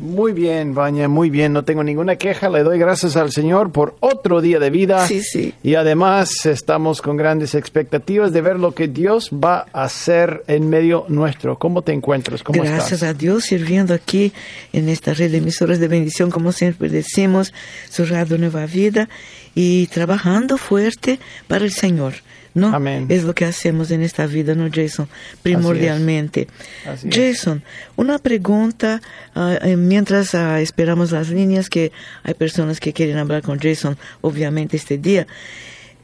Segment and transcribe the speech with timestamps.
[0.00, 1.52] Muy bien, Baña, muy bien.
[1.52, 2.48] No tengo ninguna queja.
[2.48, 5.06] Le doy gracias al Señor por otro día de vida.
[5.06, 5.52] Sí, sí.
[5.62, 10.70] Y además estamos con grandes expectativas de ver lo que Dios va a hacer en
[10.70, 11.58] medio nuestro.
[11.58, 12.42] ¿Cómo te encuentras?
[12.42, 13.10] ¿Cómo Gracias estás?
[13.10, 14.32] a Dios sirviendo aquí
[14.72, 17.52] en esta red de emisoras de bendición, como siempre decimos,
[17.90, 19.10] su radio Nueva Vida
[19.54, 22.14] y trabajando fuerte para el Señor.
[22.54, 22.74] ¿No?
[22.74, 23.06] Amén.
[23.08, 25.08] Es lo que hacemos en esta vida, ¿no, Jason?
[25.42, 26.48] Primordialmente.
[26.86, 27.14] Así es.
[27.14, 27.62] Jason,
[27.96, 29.00] una pregunta
[29.34, 31.92] ah, eh, mientras ah, esperamos las líneas, que
[32.22, 35.26] hay personas que quieren hablar con Jason, obviamente, este día.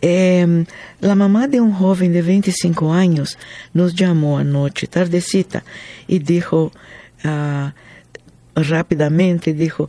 [0.02, 0.64] Eh,
[1.00, 3.38] la mamá de un joven de 25 años
[3.72, 5.64] nos llamó anoche, tardecita,
[6.06, 6.70] y dijo
[7.24, 7.74] ah,
[8.54, 9.88] rápidamente, dijo,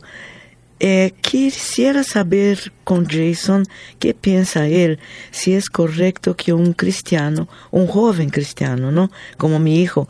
[0.80, 3.64] eh, quisiera saber con Jason
[3.98, 4.98] qué piensa él,
[5.30, 9.10] si es correcto que un cristiano, un joven cristiano, ¿no?
[9.36, 10.08] Como mi hijo,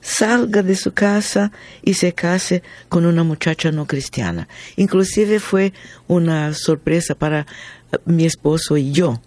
[0.00, 1.50] salga de su casa
[1.82, 4.46] y se case con una muchacha no cristiana.
[4.76, 5.72] Inclusive fue
[6.06, 9.20] una sorpresa para eh, mi esposo y yo.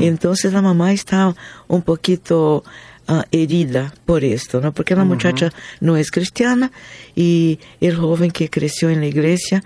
[0.00, 1.34] Entonces la mamá está
[1.66, 2.64] un poquito
[3.08, 4.72] ah, herida por esto, ¿no?
[4.72, 6.70] Porque la muchacha no es cristiana
[7.16, 9.64] y el joven que creció en la iglesia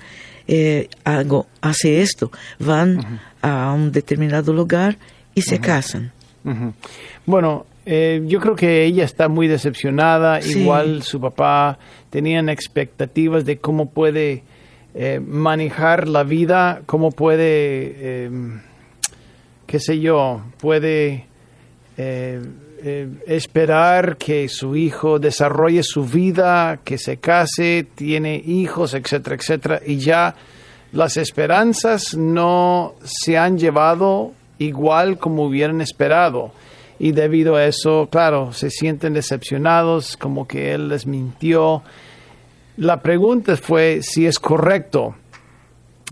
[0.49, 4.97] eh, hago- hace esto, van a un determinado lugar
[5.35, 6.13] y se casan.
[7.27, 10.41] Bueno, eh, yo creo que ella está muy decepcionada.
[10.41, 10.61] Sí.
[10.61, 11.79] Igual su papá
[12.11, 14.43] tenían expectativas de cómo puede
[14.95, 18.31] eh, manejar la vida, cómo puede, eh,
[19.67, 21.27] qué sé yo, puede
[22.85, 29.81] eh, esperar que su hijo desarrolle su vida, que se case, tiene hijos, etcétera, etcétera,
[29.87, 30.35] y ya
[30.91, 36.53] las esperanzas no se han llevado igual como hubieran esperado.
[36.99, 41.83] Y debido a eso, claro, se sienten decepcionados, como que él les mintió.
[42.77, 45.15] La pregunta fue si es correcto.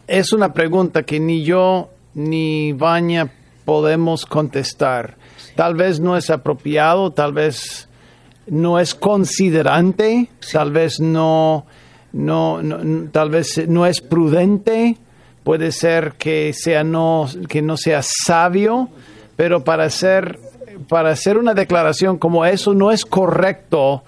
[0.06, 3.32] Es una pregunta que ni yo ni Vanya
[3.64, 5.16] podemos contestar.
[5.56, 7.88] Tal vez no es apropiado, tal vez
[8.46, 11.66] no es considerante, tal vez no,
[12.12, 12.60] no,
[13.12, 14.96] tal vez no es prudente,
[15.44, 18.88] puede ser que sea no, que no sea sabio,
[19.36, 20.38] pero para hacer,
[20.88, 24.02] para hacer una declaración como eso no es correcto,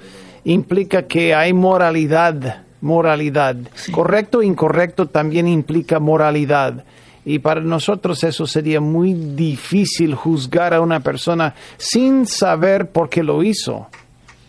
[0.45, 3.57] implica que hay moralidad, moralidad.
[3.93, 6.85] Correcto e incorrecto también implica moralidad.
[7.25, 13.23] Y para nosotros eso sería muy difícil juzgar a una persona sin saber por qué
[13.23, 13.87] lo hizo.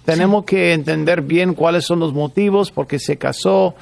[0.06, 3.76] Tenemos que entender bien cuáles son los motivos, por qué se casó,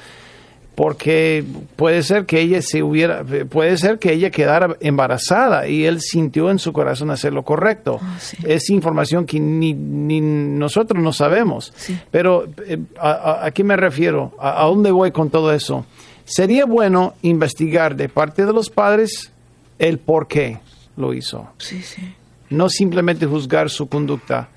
[0.74, 1.44] porque
[1.76, 6.50] puede ser que ella se hubiera, puede ser que ella quedara embarazada y él sintió
[6.50, 7.98] en su corazón hacer lo correcto.
[8.02, 8.36] Ah, sí.
[8.44, 11.72] Es información que ni, ni nosotros no sabemos.
[11.76, 11.98] Sí.
[12.10, 14.32] Pero eh, a, a- ¿a qué me refiero?
[14.38, 15.84] ¿A, a dónde voy con todo eso?
[16.24, 19.30] Sería bueno investigar de parte de los padres
[19.78, 20.58] el por qué
[20.96, 22.14] lo hizo Sí, sí.
[22.50, 24.48] no simplemente juzgar su conducta.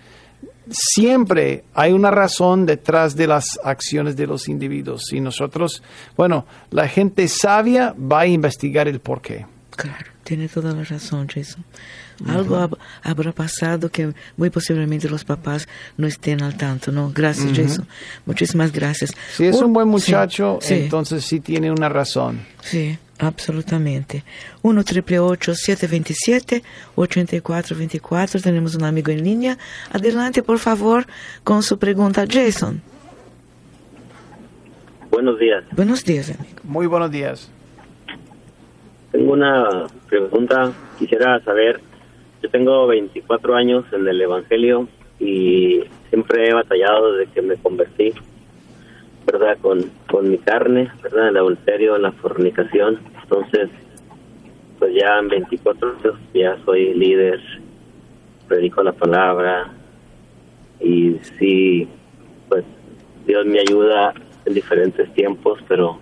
[0.70, 5.14] Siempre hay una razón detrás de las acciones de los individuos.
[5.14, 5.84] Y nosotros,
[6.18, 9.46] bueno, la gente sabia va a investigar el por qué.
[9.76, 11.64] Claro, tiene toda la razón, Jason.
[12.28, 15.68] Algo hab- habrá pasado que muy posiblemente los papás
[15.98, 17.12] no estén al tanto, ¿no?
[17.14, 17.88] Gracias, Jason.
[18.26, 19.12] Muchísimas gracias.
[19.34, 22.40] Si es un buen sí, muchacho, sí, entonces sí tiene una razón.
[22.62, 24.24] Sí, absolutamente.
[24.62, 26.64] 1 triple 727
[26.96, 29.58] 8424 Tenemos un amigo en línea.
[29.92, 31.06] Adelante, por favor,
[31.44, 32.82] con su pregunta, Jason.
[35.12, 35.64] Buenos días.
[35.76, 36.60] Buenos días, amigo.
[36.64, 37.50] Muy buenos días.
[39.12, 40.74] Tengo una pregunta.
[41.00, 41.80] Quisiera saber,
[42.46, 44.88] yo tengo 24 años en el Evangelio
[45.20, 48.14] y siempre he batallado desde que me convertí,
[49.26, 49.58] ¿verdad?
[49.62, 51.30] Con, con mi carne, ¿verdad?
[51.30, 53.00] El adulterio, la fornicación.
[53.24, 53.72] Entonces,
[54.78, 57.40] pues ya en 24 años ya soy líder,
[58.48, 59.74] predico la palabra
[60.80, 61.88] y sí,
[62.48, 62.64] pues
[63.26, 64.14] Dios me ayuda
[64.46, 65.98] en diferentes tiempos, pero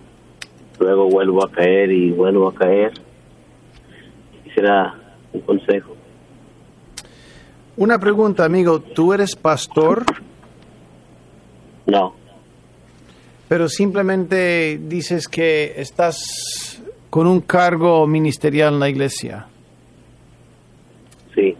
[0.78, 2.92] luego vuelvo a caer y vuelvo a caer.
[4.44, 4.94] Quisiera
[5.32, 6.03] un consejo.
[7.76, 8.80] Una pregunta, amigo.
[8.80, 10.04] ¿Tú eres pastor,
[11.86, 12.14] No,
[13.48, 16.80] pero simplemente dices que estás
[17.10, 19.46] con un cargo ministerial en la iglesia?
[21.34, 21.56] sí,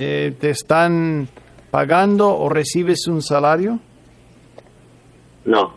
[0.00, 1.28] Eh, ¿Te están
[1.70, 3.78] pagando o recibes un salario?
[5.44, 5.72] No.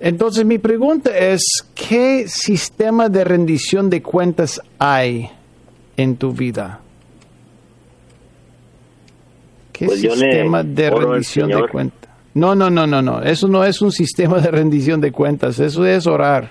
[0.00, 1.42] Entonces mi pregunta es,
[1.74, 5.30] ¿qué sistema de rendición de cuentas hay
[5.96, 6.80] en tu vida?
[9.78, 12.10] ¿Qué Pues sistema de rendición de cuentas?
[12.34, 13.22] No, no, no, no, no.
[13.22, 15.60] Eso no es un sistema de rendición de cuentas.
[15.60, 16.50] Eso es orar.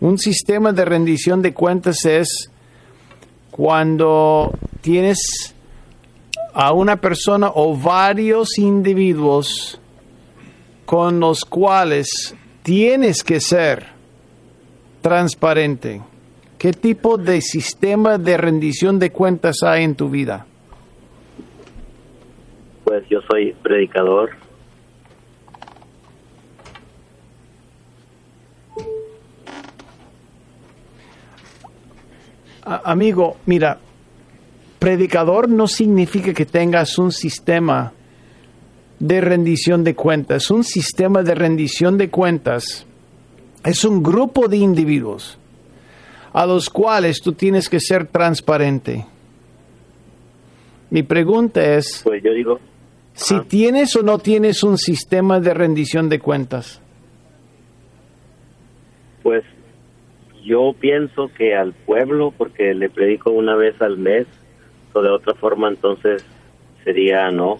[0.00, 2.50] Un sistema de rendición de cuentas es
[3.50, 4.50] cuando
[4.80, 5.54] tienes
[6.54, 9.78] a una persona o varios individuos
[10.86, 13.88] con los cuales tienes que ser
[15.02, 16.00] transparente.
[16.56, 20.46] ¿Qué tipo de sistema de rendición de cuentas hay en tu vida?
[22.86, 24.30] Pues yo soy predicador.
[32.64, 33.78] A- amigo, mira,
[34.78, 37.92] predicador no significa que tengas un sistema
[38.98, 40.50] de rendición de cuentas.
[40.50, 42.86] Un sistema de rendición de cuentas
[43.64, 45.38] es un grupo de individuos
[46.32, 49.06] a los cuales tú tienes que ser transparente.
[50.90, 52.58] Mi pregunta es Pues yo digo,
[53.16, 53.44] si Ajá.
[53.48, 56.80] tienes o no tienes un sistema de rendición de cuentas.
[59.22, 59.42] pues
[60.44, 64.28] yo pienso que al pueblo, porque le predico una vez al mes,
[64.92, 66.24] o de otra forma entonces
[66.84, 67.58] sería no.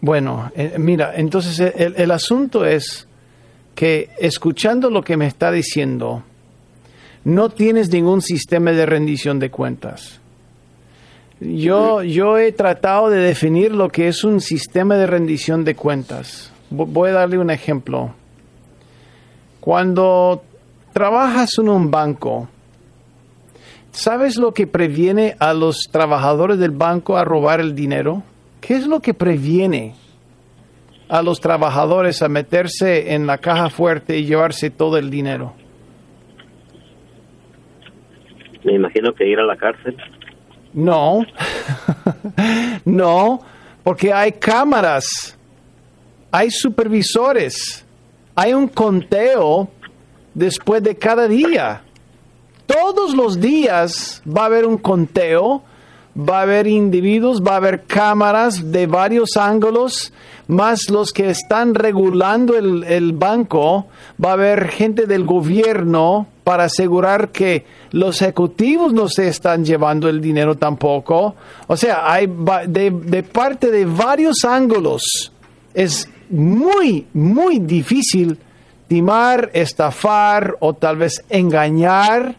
[0.00, 3.08] Bueno, eh, mira, entonces el, el asunto es
[3.74, 6.22] que escuchando lo que me está diciendo,
[7.24, 10.21] no tienes ningún sistema de rendición de cuentas.
[11.44, 16.52] Yo, yo he tratado de definir lo que es un sistema de rendición de cuentas.
[16.70, 18.14] Vo- Voy a darle un ejemplo.
[19.60, 20.42] Cuando
[20.92, 22.48] trabajas en un banco,
[23.92, 28.22] ¿sabes lo que previene a los trabajadores del banco a robar el dinero?
[28.60, 29.94] ¿Qué es lo que previene
[31.08, 35.54] a los trabajadores a meterse en la caja fuerte y llevarse todo el dinero?
[38.64, 39.96] Me imagino que ir a la cárcel.
[40.72, 41.20] No,
[42.84, 43.40] no,
[43.82, 45.36] porque hay cámaras,
[46.30, 47.84] hay supervisores,
[48.34, 49.68] hay un conteo
[50.32, 51.82] después de cada día.
[52.66, 55.62] Todos los días va a haber un conteo,
[56.16, 60.10] va a haber individuos, va a haber cámaras de varios ángulos,
[60.46, 63.86] más los que están regulando el, el banco,
[64.22, 70.08] va a haber gente del gobierno para asegurar que los ejecutivos no se están llevando
[70.08, 71.34] el dinero tampoco.
[71.66, 72.26] O sea, hay
[72.66, 75.32] de, de parte de varios ángulos.
[75.74, 78.38] Es muy, muy difícil
[78.88, 82.36] timar, estafar o tal vez engañar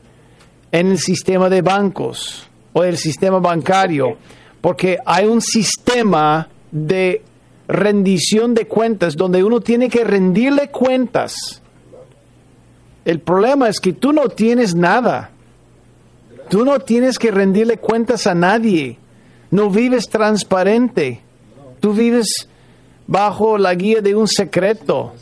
[0.71, 4.17] en el sistema de bancos o el sistema bancario,
[4.61, 7.21] porque hay un sistema de
[7.67, 11.62] rendición de cuentas donde uno tiene que rendirle cuentas.
[13.05, 15.29] El problema es que tú no tienes nada.
[16.49, 18.97] Tú no tienes que rendirle cuentas a nadie.
[19.51, 21.21] No vives transparente.
[21.79, 22.47] Tú vives
[23.07, 25.13] bajo la guía de un secreto.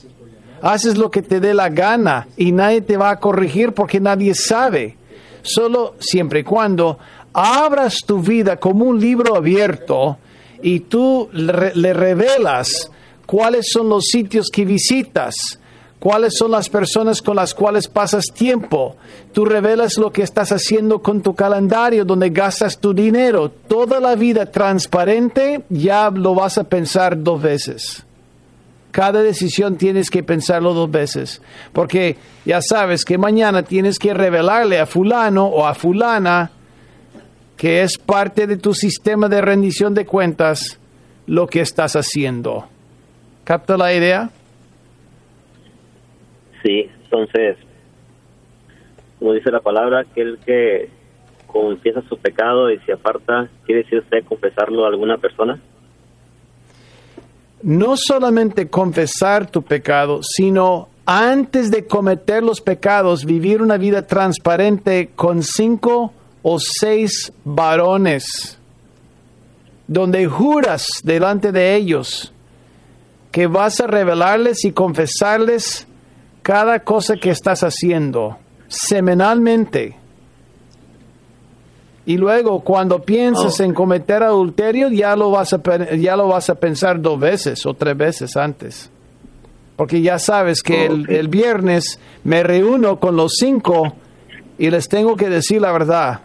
[0.62, 4.36] Haces lo que te dé la gana y nadie te va a corregir porque nadie
[4.36, 4.96] sabe.
[5.42, 7.00] Solo siempre y cuando
[7.34, 10.18] abras tu vida como un libro abierto
[10.62, 12.92] y tú le, re- le revelas
[13.26, 15.60] cuáles son los sitios que visitas,
[16.02, 18.96] cuáles son las personas con las cuales pasas tiempo.
[19.34, 23.52] Tú revelas lo que estás haciendo con tu calendario, donde gastas tu dinero.
[23.52, 28.04] Toda la vida transparente, ya lo vas a pensar dos veces.
[28.90, 31.40] Cada decisión tienes que pensarlo dos veces,
[31.72, 36.50] porque ya sabes que mañana tienes que revelarle a fulano o a fulana
[37.58, 40.80] que es parte de tu sistema de rendición de cuentas
[41.28, 42.66] lo que estás haciendo.
[43.44, 44.32] ¿Capta la idea?
[46.64, 47.58] Sí, entonces,
[49.20, 50.90] como dice la palabra, aquel que
[51.48, 55.60] confiesa su pecado y se aparta, ¿quiere decir usted confesarlo a alguna persona?
[57.64, 65.10] no solamente confesar tu pecado, sino antes de cometer los pecados, vivir una vida transparente
[65.16, 68.58] con cinco o seis varones,
[69.88, 72.34] donde juras delante de ellos
[73.32, 75.88] que vas a revelarles y confesarles
[76.42, 79.98] cada cosa que estás haciendo semanalmente.
[82.06, 83.64] Y luego cuando piensas Oh.
[83.64, 85.62] en cometer adulterio, ya lo, vas a,
[85.96, 88.90] ya lo vas a pensar dos veces o tres veces antes.
[89.76, 93.94] Porque ya sabes que el viernes me reúno con los cinco
[94.58, 96.22] y les tengo que decir la verdad.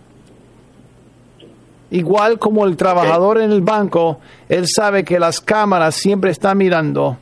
[1.90, 4.18] Igual como el trabajador en el banco,
[4.48, 7.16] él sabe que las cámaras siempre están mirando.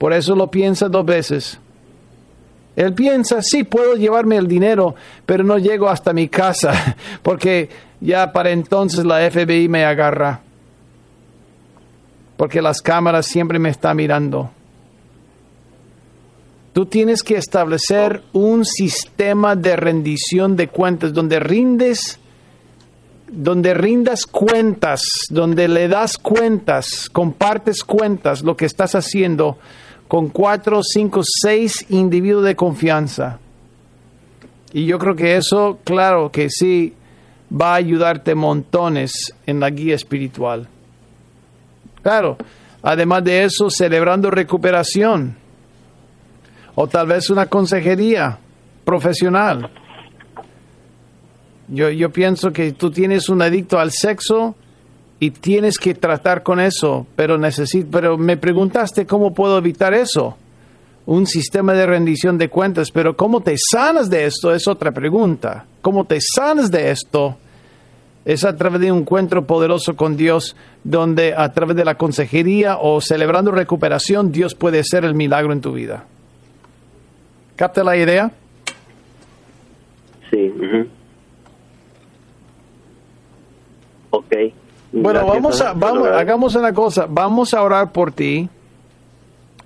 [0.00, 1.58] Por eso lo piensa dos veces.
[2.74, 4.94] Él piensa, sí, puedo llevarme el dinero,
[5.26, 7.68] pero no llego hasta mi casa, porque
[8.00, 10.40] ya para entonces la FBI me agarra.
[12.38, 14.50] Porque las cámaras siempre me están mirando.
[16.72, 22.18] Tú tienes que establecer un sistema de rendición de cuentas donde rindes
[23.32, 29.58] donde rindas cuentas, donde le das cuentas, compartes cuentas, lo que estás haciendo
[30.10, 33.38] con cuatro, cinco, seis individuos de confianza.
[34.72, 36.94] Y yo creo que eso, claro que sí,
[37.48, 40.66] va a ayudarte montones en la guía espiritual.
[42.02, 42.36] Claro,
[42.82, 45.36] además de eso, celebrando recuperación
[46.74, 48.36] o tal vez una consejería
[48.84, 49.70] profesional
[51.72, 54.56] yo, yo pienso que tú tienes un adicto al sexo
[55.22, 60.36] y tienes que tratar con eso, pero necesito, pero me preguntaste cómo puedo evitar eso.
[61.04, 65.66] Un sistema de rendición de cuentas, pero cómo te sanas de esto es otra pregunta.
[65.82, 67.36] ¿Cómo te sanas de esto?
[68.24, 72.78] Es a través de un encuentro poderoso con Dios, donde a través de la consejería
[72.78, 76.04] o celebrando recuperación, Dios puede hacer el milagro en tu vida.
[77.56, 78.30] ¿Capta la idea?
[80.30, 80.50] Sí.
[80.56, 80.99] Ok.
[84.92, 88.48] Bueno, vamos a, vamos, hagamos una cosa, vamos a orar por ti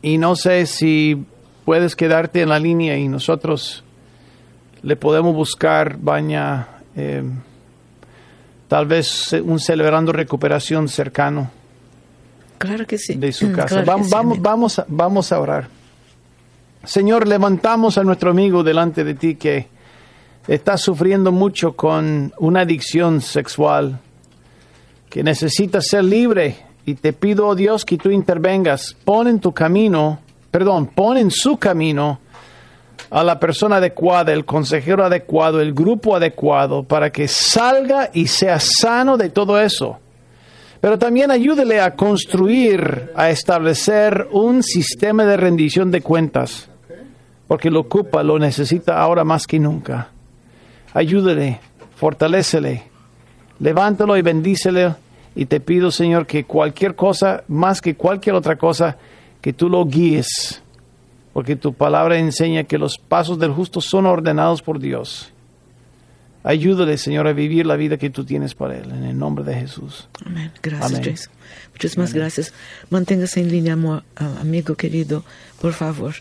[0.02, 1.24] y no sé si
[1.64, 3.84] puedes quedarte en la línea y nosotros
[4.82, 7.40] le podemos buscar, baña, em,
[8.68, 11.50] tal vez un celebrando recuperación cercano.
[12.58, 13.14] Claro que sí.
[13.14, 13.82] De su mm, casa.
[13.82, 15.68] vamos, vamos, vamos, a, vamos a orar.
[16.84, 19.68] Señor, levantamos a nuestro amigo delante de ti que
[20.46, 24.00] está sufriendo mucho con una adicción sexual
[25.14, 28.97] que necesitas ser libre y te pido, oh Dios, que tú intervengas.
[29.04, 30.18] Pon en tu camino,
[30.50, 32.18] perdón, pon en su camino
[33.11, 38.59] a la persona adecuada, el consejero adecuado, el grupo adecuado, para que salga y sea
[38.59, 40.00] sano de todo eso.
[40.80, 46.68] Pero también ayúdele a construir, a establecer un sistema de rendición de cuentas,
[47.47, 50.09] porque lo ocupa, lo necesita ahora más que nunca.
[50.92, 51.61] Ayúdele,
[51.94, 52.83] fortalécele,
[53.61, 55.03] levántalo y bendícele
[55.34, 58.96] y te pido, Señor, que cualquier cosa, más que cualquier otra cosa,
[59.40, 60.62] que tú lo guíes,
[61.32, 65.32] porque tu palabra enseña que los pasos del justo son ordenados por Dios.
[66.44, 69.54] Ayúdale, Señor, a vivir la vida que tú tienes para él, en el nombre de
[69.54, 70.08] Jesús.
[70.24, 70.52] Amén.
[70.62, 71.30] Gracias,
[71.72, 72.52] Muchísimas gracias.
[72.90, 73.78] Manténgase en línea,
[74.16, 75.24] amigo querido,
[75.60, 76.14] por favor.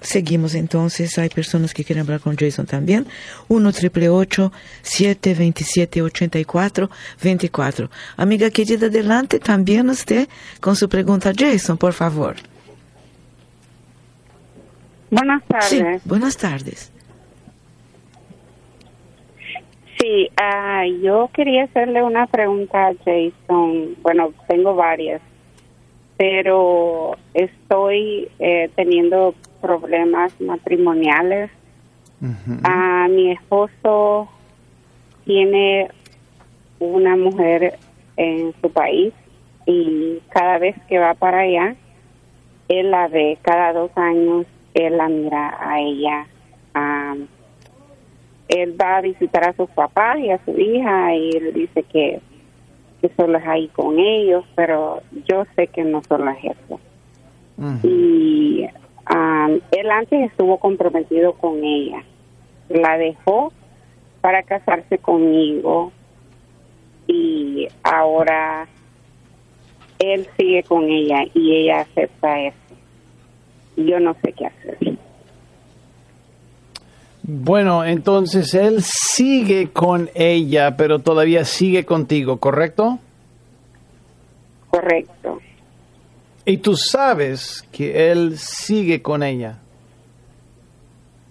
[0.00, 1.18] Seguimos entonces.
[1.18, 3.06] Hay personas que quieren hablar con Jason también.
[3.48, 4.08] 1 triple
[4.82, 6.90] 727 84
[7.22, 7.90] 24.
[8.16, 10.28] Amiga querida, adelante también usted
[10.60, 12.36] con su pregunta, Jason, por favor.
[15.10, 15.68] Buenas tardes.
[16.02, 16.92] Sí, buenas tardes.
[19.98, 23.94] Sí, ah, yo quería hacerle una pregunta a Jason.
[24.02, 25.22] Bueno, tengo varias,
[26.16, 31.50] pero estoy eh, teniendo problemas matrimoniales.
[32.64, 34.28] a mi esposo
[35.26, 35.90] tiene
[36.78, 37.78] una mujer
[38.16, 39.12] en su país
[39.66, 41.74] y cada vez que va para allá,
[42.68, 46.26] él la ve, cada dos años, él la mira a ella.
[48.48, 52.20] él va a visitar a sus papás y a su hija y él dice que,
[53.00, 56.80] que solo es ahí con ellos, pero yo sé que no solo es eso.
[57.82, 58.66] Y
[59.70, 62.02] él antes estuvo comprometido con ella.
[62.68, 63.52] La dejó
[64.20, 65.92] para casarse conmigo
[67.06, 68.66] y ahora
[69.98, 72.56] él sigue con ella y ella acepta eso.
[73.76, 74.95] Yo no sé qué hacer.
[77.28, 83.00] Bueno, entonces él sigue con ella, pero todavía sigue contigo, ¿correcto?
[84.70, 85.40] Correcto.
[86.44, 89.58] Y tú sabes que él sigue con ella.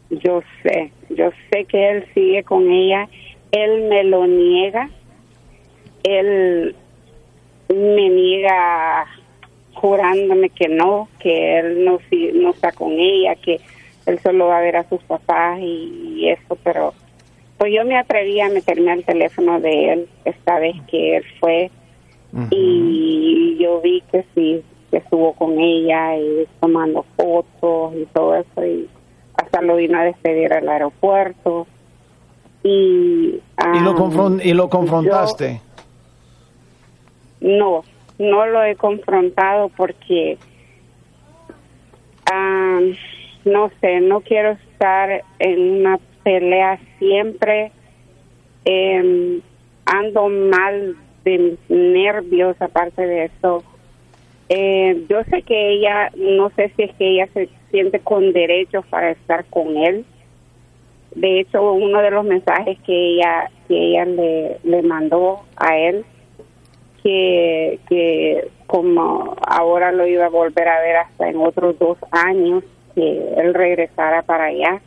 [0.10, 3.08] Yo sé, yo sé que él sigue con ella.
[3.54, 4.90] Él me lo niega.
[6.04, 6.76] Él
[7.70, 9.06] me niega
[9.76, 12.00] jurándome que no, que él no,
[12.34, 13.62] no está con ella, que
[14.06, 16.94] él solo va a ver a sus papás y, eso, pero
[17.58, 21.72] pues yo me atreví a meterme al teléfono de él esta vez que él fue.
[22.52, 28.90] Y yo vi que sí, estuvo con ella y tomando fotos y todo eso y
[29.38, 31.66] hasta lo vino a despedir al aeropuerto.
[32.64, 33.40] Y,
[33.74, 35.62] ¿Y lo, confron- y lo confrontaste?
[37.42, 37.84] No,
[38.18, 40.38] no lo he confrontado porque,
[42.32, 42.80] ah,
[43.46, 47.72] no sé, no quiero estar en una pelea siempre.
[48.66, 49.42] em,
[49.86, 53.64] ando mal de nervios, aparte de eso.
[54.50, 58.84] Eh, yo sé que ella, no sé si es que ella se siente con derecho
[58.90, 60.06] para estar con él.
[61.14, 66.04] De hecho, uno de los mensajes que ella, que ella le, le mandó a él
[67.06, 72.64] que, que como ahora lo iba a volver a ver hasta en otros dos años,
[72.96, 74.82] que él regresara para allá.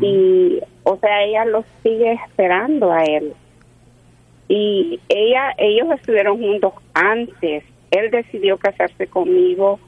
[0.00, 3.32] Y, o sea, ella lo sigue esperando a él.
[4.46, 7.64] Y ella, ellos estuvieron juntos antes.
[7.90, 9.80] Él decidió casarse conmigo.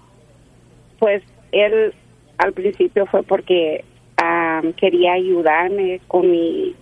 [0.99, 1.23] Pues
[1.53, 1.95] él
[2.39, 3.85] al principio fue porque
[4.17, 6.75] ah, quería ayudarme con mi,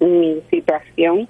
[0.00, 1.28] mi situación.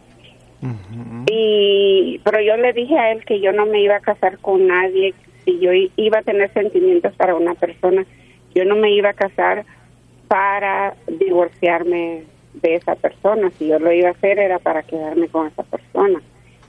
[1.31, 4.67] Y pero yo le dije a él que yo no me iba a casar con
[4.67, 5.15] nadie
[5.47, 8.05] si yo iba a tener sentimientos para una persona,
[8.55, 9.65] yo no me iba a casar
[10.29, 12.25] para divorciarme
[12.55, 16.21] de esa persona, si yo lo iba a hacer era para quedarme con esa persona.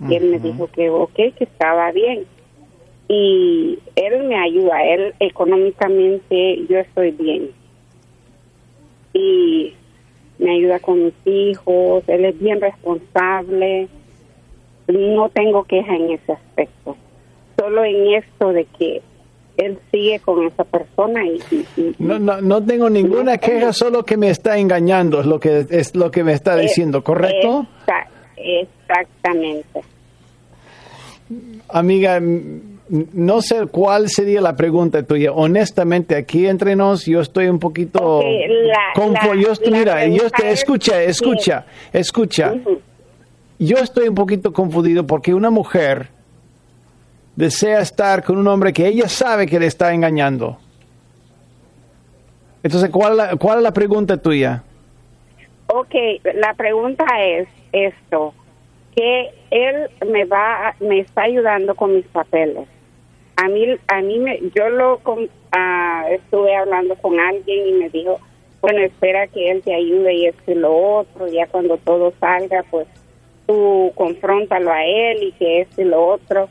[0.08, 2.26] Y él me dijo que ok, que estaba bien.
[3.10, 7.50] Y él me ayuda, él económicamente yo estoy bien.
[9.14, 9.74] Y
[10.38, 13.88] me ayuda con mis hijos, él es bien responsable,
[14.88, 16.96] no tengo queja en ese aspecto,
[17.68, 19.02] solo en esto de que
[19.58, 24.04] él sigue con esa persona y, y- y- No, no, no tengo ninguna queja, solo
[24.04, 27.66] que me está engañando, es lo que, es lo que me está diciendo, ¿correcto?
[27.88, 28.08] Exa-
[28.38, 29.82] exactamente.
[31.70, 35.34] Amiga, no sé cuál sería la pregunta tuya.
[35.34, 38.20] Honestamente, aquí entre nos, yo estoy un poquito...
[38.20, 42.54] Ok, la- confo- la- yo estoy- la mira, yo pregunta te, es escucha, escucha, escucha.
[43.60, 46.10] Yo estoy un poquito confundido porque una mujer
[47.38, 50.58] desea estar con un hombre que ella sabe que le está engañando.
[52.64, 54.64] Entonces, ¿cuál cuál es la pregunta tuya?
[55.68, 55.96] Ok,
[56.34, 58.34] la pregunta es esto,
[58.96, 62.68] que él me va, me está ayudando con mis papeles.
[63.36, 65.00] A mí, a mí me, yo lo
[65.52, 68.20] ah, estuve hablando con alguien y me dijo,
[68.62, 72.64] bueno, espera que él te ayude y esto y lo otro, ya cuando todo salga,
[72.72, 72.88] pues
[73.46, 76.50] tú confróntalo a él y que esto y lo otro.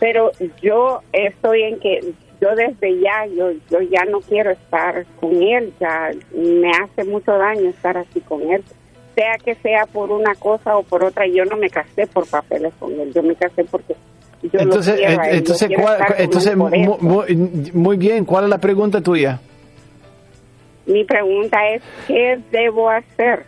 [0.00, 2.00] Pero yo estoy en que
[2.40, 7.32] yo desde ya, yo, yo ya no quiero estar con él, ya me hace mucho
[7.38, 8.62] daño estar así con él.
[9.14, 12.72] Sea que sea por una cosa o por otra, yo no me casé por papeles
[12.80, 13.94] con él, yo me casé porque
[14.42, 19.38] yo entonces, lo quiero él, entonces, ¿cuál- entonces muy bien, ¿cuál es la pregunta tuya?
[20.86, 23.44] Mi pregunta es, ¿qué debo hacer?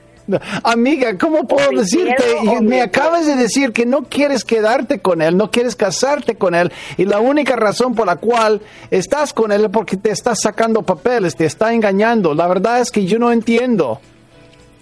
[0.63, 2.25] Amiga, ¿cómo puedo decirte?
[2.45, 6.55] Me me acabas de decir que no quieres quedarte con él, no quieres casarte con
[6.55, 8.61] él, y la única razón por la cual
[8.91, 12.35] estás con él es porque te está sacando papeles, te está engañando.
[12.35, 14.01] La verdad es que yo no entiendo.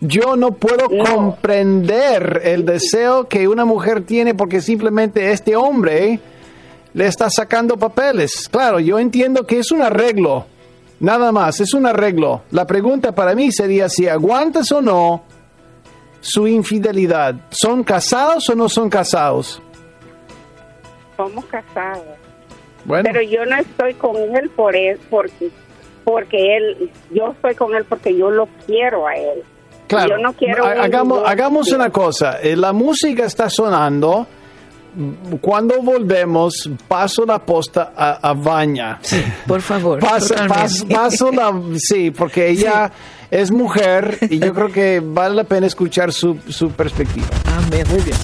[0.00, 1.04] Yo no puedo No.
[1.04, 6.18] comprender el deseo que una mujer tiene porque simplemente este hombre
[6.92, 8.48] le está sacando papeles.
[8.50, 10.46] Claro, yo entiendo que es un arreglo.
[11.02, 12.42] Nada más, es un arreglo.
[12.52, 15.24] La pregunta para mí sería si aguantas o no
[16.20, 17.34] su infidelidad.
[17.50, 19.60] ¿Son casados o no son casados?
[21.16, 22.04] Somos casados.
[22.84, 25.50] Bueno, Pero yo no estoy con él por él, porque,
[26.04, 29.42] porque él, yo estoy con él porque yo lo quiero a él.
[29.88, 30.16] claro.
[30.16, 30.64] Yo no quiero.
[30.64, 32.40] Ha- Hagamos, hagamos una cosa.
[32.40, 34.26] Eh, La música está sonando.
[35.40, 39.00] Cuando volvemos, paso la posta a, a Baña.
[39.46, 40.00] Por favor.
[40.00, 40.34] Paso,
[40.90, 41.52] paso la.
[41.78, 42.90] Sí, porque ella
[43.30, 47.26] es mujer y yo creo que vale la pena escuchar su, su perspectiva.
[47.56, 47.86] Amén.
[47.90, 48.16] Muy bien.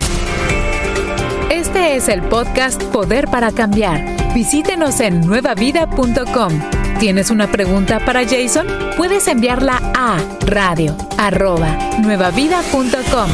[1.50, 4.04] Este es el podcast Poder para Cambiar.
[4.34, 6.52] Visítenos en nuevavida.com.
[7.00, 8.66] ¿Tienes una pregunta para Jason?
[8.96, 11.68] Puedes enviarla a radio arroba
[12.00, 13.30] nuevavida.com.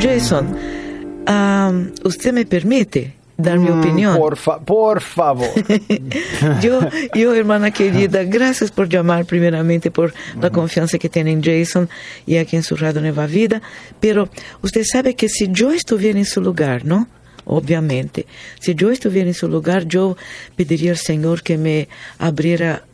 [0.00, 0.56] Jason,
[1.26, 4.14] am, ¿usted me permite dar mi opinión?
[4.14, 5.48] Mm, Por, fa- por favor.
[6.62, 6.80] Yo,
[7.14, 11.88] yo, hermana querida, gracias por llamar primeramente, por la confianza que tiene en Jason
[12.26, 13.62] y aquí en su Radio Nueva Vida.
[14.00, 14.28] Pero
[14.62, 17.08] usted sabe que si yo estuviera en su lugar, ¿no?
[17.46, 18.26] Obviamente,
[18.60, 20.16] si yo estuviera en su lugar, yo
[20.56, 22.84] pediría al Señor que me abriera,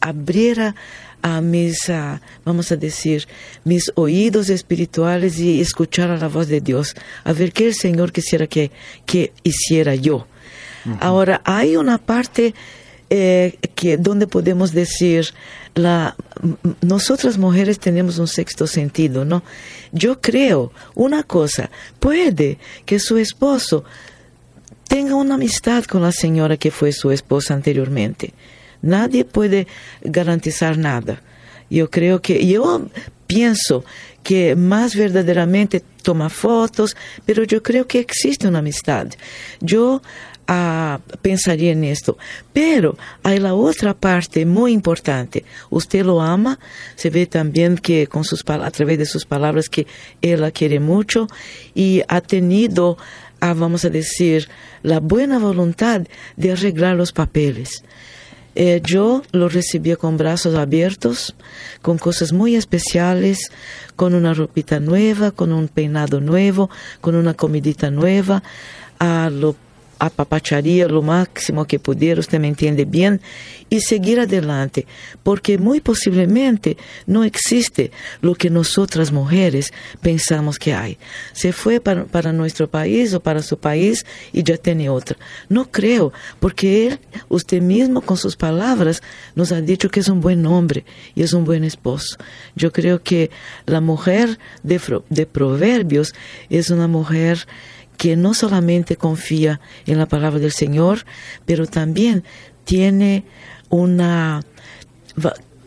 [0.00, 0.74] abriera
[1.22, 3.26] a mis, ah, vamos a decir,
[3.64, 8.46] mis oídos espirituales y escuchara la voz de Dios, a ver qué el Señor quisiera
[8.46, 8.70] que,
[9.06, 10.26] que hiciera yo.
[10.98, 12.54] Ahora, hay una parte
[13.10, 15.34] eh, que donde podemos decir
[15.74, 16.16] la
[16.80, 19.42] nosotras mujeres tenemos un sexto sentido, ¿no?
[19.92, 23.84] Yo creo una cosa, puede que su esposo
[24.88, 28.32] tenga una amistad con la señora que fue su esposa anteriormente.
[28.82, 29.66] Nadie puede
[30.02, 31.22] garantizar nada.
[31.68, 32.88] Yo creo que yo
[33.26, 33.84] pienso
[34.22, 39.08] que más verdaderamente toma fotos, pero yo creo que existe una amistad.
[39.60, 40.02] Yo
[40.48, 42.18] ah, pensaría en esto.
[42.52, 45.44] Pero hay la otra parte muy importante.
[45.70, 46.58] Usted lo ama,
[46.96, 49.86] se ve también que con sus, a través de sus palabras que
[50.20, 51.28] él la quiere mucho
[51.74, 52.98] y ha tenido,
[53.40, 54.48] ah, vamos a decir,
[54.82, 56.02] la buena voluntad
[56.36, 57.84] de arreglar los papeles.
[58.54, 61.34] Eh, yo lo recibía con brazos abiertos,
[61.82, 63.50] con cosas muy especiales,
[63.96, 68.42] con una ropita nueva, con un peinado nuevo, con una comidita nueva.
[69.00, 69.56] Lo
[70.00, 73.20] apapacharía lo máximo que pudiera, usted me entiende bien,
[73.68, 74.86] y seguir adelante,
[75.22, 80.98] porque muy posiblemente no existe lo que nosotras mujeres pensamos que hay.
[81.32, 85.16] Se fue para, para nuestro país o para su país y ya tiene otra.
[85.48, 89.02] No creo, porque él, usted mismo con sus palabras,
[89.34, 90.84] nos ha dicho que es un buen hombre
[91.14, 92.16] y es un buen esposo.
[92.56, 93.30] Yo creo que
[93.66, 96.14] la mujer de, de proverbios
[96.48, 97.46] es una mujer
[98.00, 101.04] que no solamente confía en la palabra del Señor,
[101.44, 102.24] pero también
[102.64, 103.24] tiene
[103.68, 104.42] una...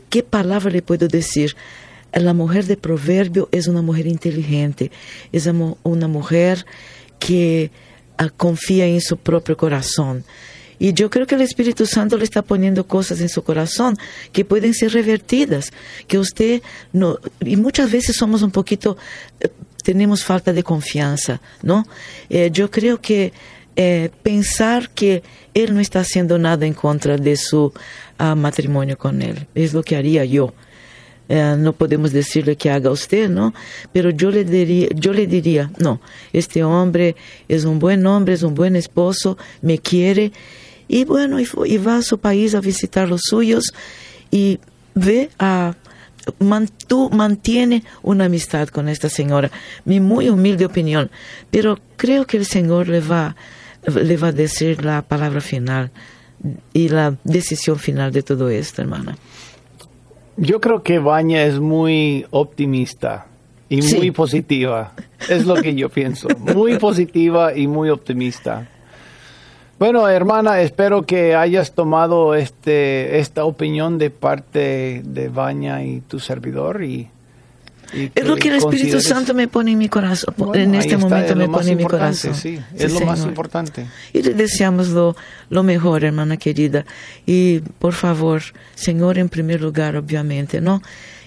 [0.10, 1.56] ¿Qué palabra le puedo decir?
[2.12, 4.90] La mujer de proverbio es una mujer inteligente,
[5.32, 6.66] es una mujer
[7.20, 7.70] que
[8.20, 10.26] uh, confía en su propio corazón.
[10.80, 13.96] Y yo creo que el Espíritu Santo le está poniendo cosas en su corazón
[14.32, 15.72] que pueden ser revertidas,
[16.08, 18.98] que usted no, y muchas veces somos un poquito
[19.84, 21.86] tenemos falta de confianza, ¿no?
[22.30, 23.34] Eh, yo creo que
[23.76, 27.74] eh, pensar que él no está haciendo nada en contra de su
[28.20, 30.54] uh, matrimonio con él es lo que haría yo.
[31.30, 33.54] Uh, no podemos decirle que haga usted, ¿no?
[33.92, 36.02] Pero yo le diría, yo le diría, no,
[36.34, 37.16] este hombre
[37.48, 40.32] es un buen hombre, es un buen esposo, me quiere
[40.88, 43.74] y bueno, y va a su país a visitar los suyos
[44.30, 44.60] y
[44.94, 45.76] ve a
[46.88, 49.52] tú mantiene una amistad con esta señora.
[49.86, 51.10] Mi muy humilde opinión,
[51.52, 53.36] pero creo que el Señor le va,
[53.88, 55.92] le va a decir la palabra final
[56.74, 59.18] y la decisión final de todo esto, hermana.
[60.36, 63.28] Yo creo que Baña es muy optimista
[63.70, 64.94] y muy positiva.
[65.30, 66.28] Es lo que yo pienso.
[66.38, 68.68] Muy positiva y muy optimista.
[69.84, 76.22] Bueno, hermana, espero que hayas tomado este esta opinión de parte de Baña y tu
[76.22, 77.10] servidor y,
[78.16, 80.34] es lo que el Espíritu Santo me pone en mi corazón.
[80.54, 82.34] en este momento me pone en mi corazón.
[82.34, 83.86] Sí, es lo más importante.
[84.14, 85.18] Y le deseamos lo,
[85.50, 86.86] lo, mejor, hermana querida.
[87.26, 88.42] Y por favor,
[88.76, 90.82] Señor en primer lugar, obviamente, ¿no?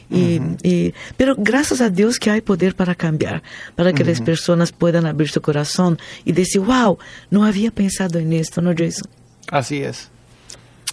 [0.09, 3.43] Y, pero gracias a Dios que hay poder para cambiar,
[3.75, 6.99] para que las personas puedan abrir su corazón y decir, wow,
[7.31, 9.09] no había pensado en esto, ¿no, Jason?
[9.51, 10.11] Así es.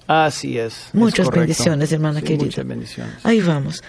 [0.07, 0.89] Así es.
[0.93, 2.45] Muchas bendiciones, hermana querida.
[2.45, 3.13] Muchas bendiciones.
[3.23, 3.81] Ahí vamos.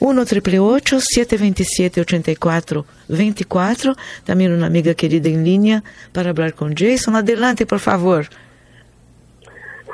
[0.00, 7.16] 1 727 84 24 También una amiga querida en línea para hablar con Jason.
[7.16, 8.26] Adelante, por favor.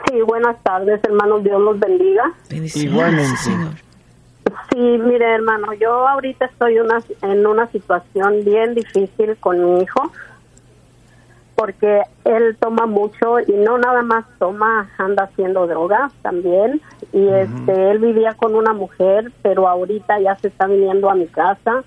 [0.06, 1.42] Sí, buenas tardes, hermanos.
[1.42, 2.34] Dios los bendiga.
[2.50, 3.36] Bendiciones, Igualmente.
[3.38, 3.83] Señor.
[4.74, 10.10] Sí, mire hermano, yo ahorita estoy una, en una situación bien difícil con mi hijo
[11.54, 16.80] porque él toma mucho y no nada más toma, anda haciendo drogas también
[17.12, 21.28] y este él vivía con una mujer, pero ahorita ya se está viniendo a mi
[21.28, 21.84] casa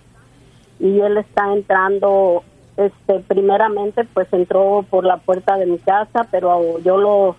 [0.79, 2.45] y él está entrando
[2.77, 7.35] este primeramente pues entró por la puerta de mi casa, pero yo lo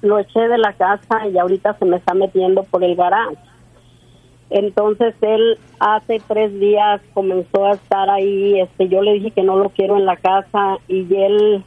[0.00, 3.36] lo eché de la casa y ahorita se me está metiendo por el garaje.
[4.50, 9.56] Entonces él hace tres días comenzó a estar ahí, este, yo le dije que no
[9.56, 11.64] lo quiero en la casa y él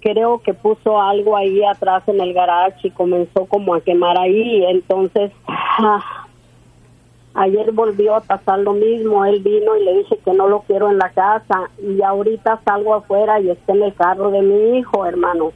[0.00, 4.64] creo que puso algo ahí atrás en el garage y comenzó como a quemar ahí.
[4.66, 6.26] Entonces ah,
[7.34, 10.90] ayer volvió a pasar lo mismo, él vino y le dije que no lo quiero
[10.90, 15.06] en la casa y ahorita salgo afuera y está en el carro de mi hijo,
[15.06, 15.52] hermano.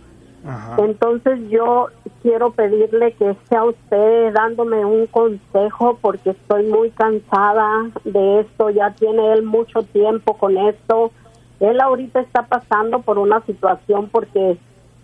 [0.78, 1.86] Entonces yo
[2.22, 8.90] quiero pedirle que sea usted dándome un consejo porque estoy muy cansada de esto, ya
[8.90, 11.12] tiene él mucho tiempo con esto.
[11.60, 14.56] Él ahorita está pasando por una situación porque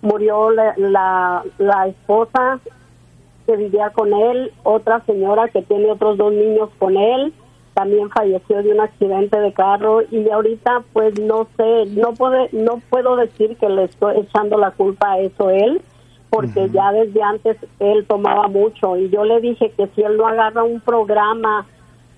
[0.03, 2.59] murió la, la, esposa
[3.47, 7.33] que vivía con él, otra señora que tiene otros dos niños con él
[7.79, 12.83] también falleció de un accidente de carro y ahorita pues no sé, no puede, no
[12.91, 15.81] puedo decir que le estoy echando la culpa a eso él,
[16.29, 20.27] porque ya desde antes él tomaba mucho y yo le dije que si él no
[20.27, 21.67] agarra un programa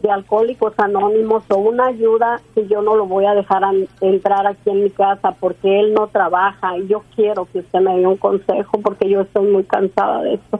[0.01, 3.63] de alcohólicos anónimos o una ayuda, que yo no lo voy a dejar
[4.01, 7.99] entrar aquí en mi casa porque él no trabaja y yo quiero que usted me
[7.99, 10.59] dé un consejo porque yo estoy muy cansada de esto.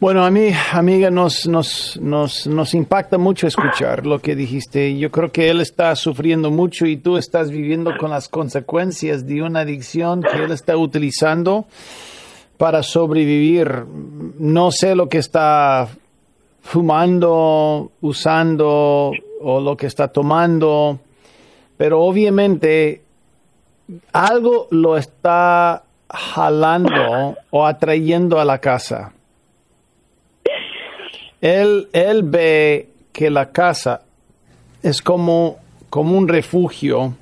[0.00, 4.96] Bueno, a mí, amiga, nos, nos, nos, nos impacta mucho escuchar lo que dijiste.
[4.96, 9.42] Yo creo que él está sufriendo mucho y tú estás viviendo con las consecuencias de
[9.42, 11.66] una adicción que él está utilizando
[12.58, 13.86] para sobrevivir.
[14.38, 15.88] No sé lo que está
[16.62, 21.00] fumando, usando o lo que está tomando,
[21.76, 23.02] pero obviamente
[24.12, 29.14] algo lo está jalando o atrayendo a la casa
[31.40, 34.02] él, él ve que la casa
[34.82, 35.58] es como,
[35.90, 37.14] como un refugio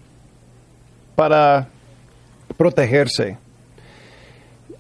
[1.14, 1.68] para
[2.56, 3.38] protegerse.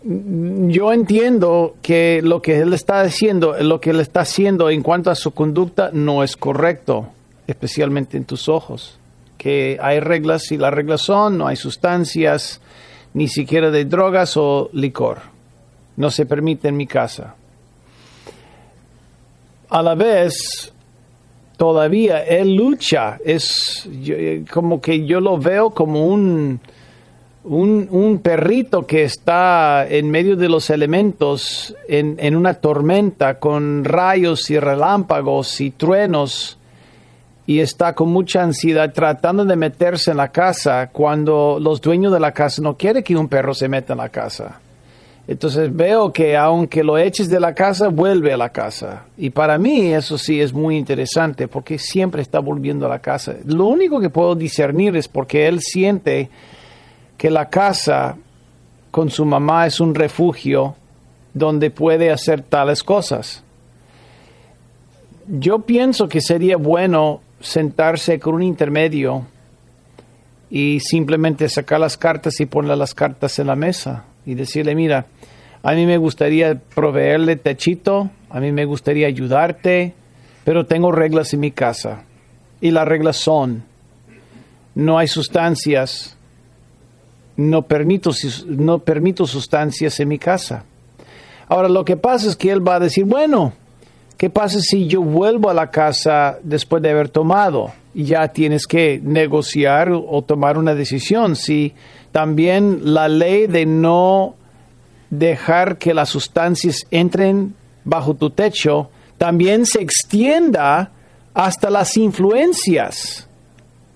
[0.02, 5.10] Yo entiendo que lo que él está haciendo, lo que él está haciendo en cuanto
[5.10, 7.08] a su conducta no es correcto,
[7.46, 8.98] especialmente en tus ojos.
[9.36, 12.60] Que hay reglas y las reglas son, no hay sustancias,
[13.14, 15.18] ni siquiera de drogas o licor.
[15.96, 17.34] No se permite en mi casa
[19.68, 20.72] a la vez
[21.56, 26.60] todavía él lucha, es eh, como que yo lo veo como un,
[27.44, 34.50] un, perrito que está en medio de los elementos en, en, una tormenta con rayos
[34.50, 36.58] y relámpagos y truenos
[37.46, 42.20] y está con mucha ansiedad tratando de meterse en la casa cuando los dueños de
[42.20, 44.60] la casa no quieren que un perro se meta en la casa.
[45.28, 49.06] Entonces veo que aunque lo eches de la casa, vuelve a la casa.
[49.16, 53.34] Y para mí eso sí es muy interesante porque siempre está volviendo a la casa.
[53.44, 56.30] Lo único que puedo discernir es porque él siente
[57.18, 58.16] que la casa
[58.92, 60.76] con su mamá es un refugio
[61.34, 63.42] donde puede hacer tales cosas.
[65.26, 69.26] Yo pienso que sería bueno sentarse con un intermedio
[70.50, 75.06] y simplemente sacar las cartas y poner las cartas en la mesa y decirle, mira,
[75.62, 79.94] a mí me gustaría proveerle techito, a mí me gustaría ayudarte,
[80.44, 82.02] pero tengo reglas en mi casa.
[82.60, 83.64] Y las reglas son,
[84.74, 86.16] no hay sustancias,
[87.36, 88.10] no permito,
[88.46, 90.64] no permito sustancias en mi casa.
[91.48, 93.52] Ahora, lo que pasa es que él va a decir, bueno,
[94.16, 97.72] ¿qué pasa si yo vuelvo a la casa después de haber tomado?
[97.94, 101.36] Y ya tienes que negociar o tomar una decisión.
[101.36, 101.72] Si
[102.16, 104.36] también la ley de no
[105.10, 110.92] dejar que las sustancias entren bajo tu techo también se extienda
[111.34, 113.28] hasta las influencias.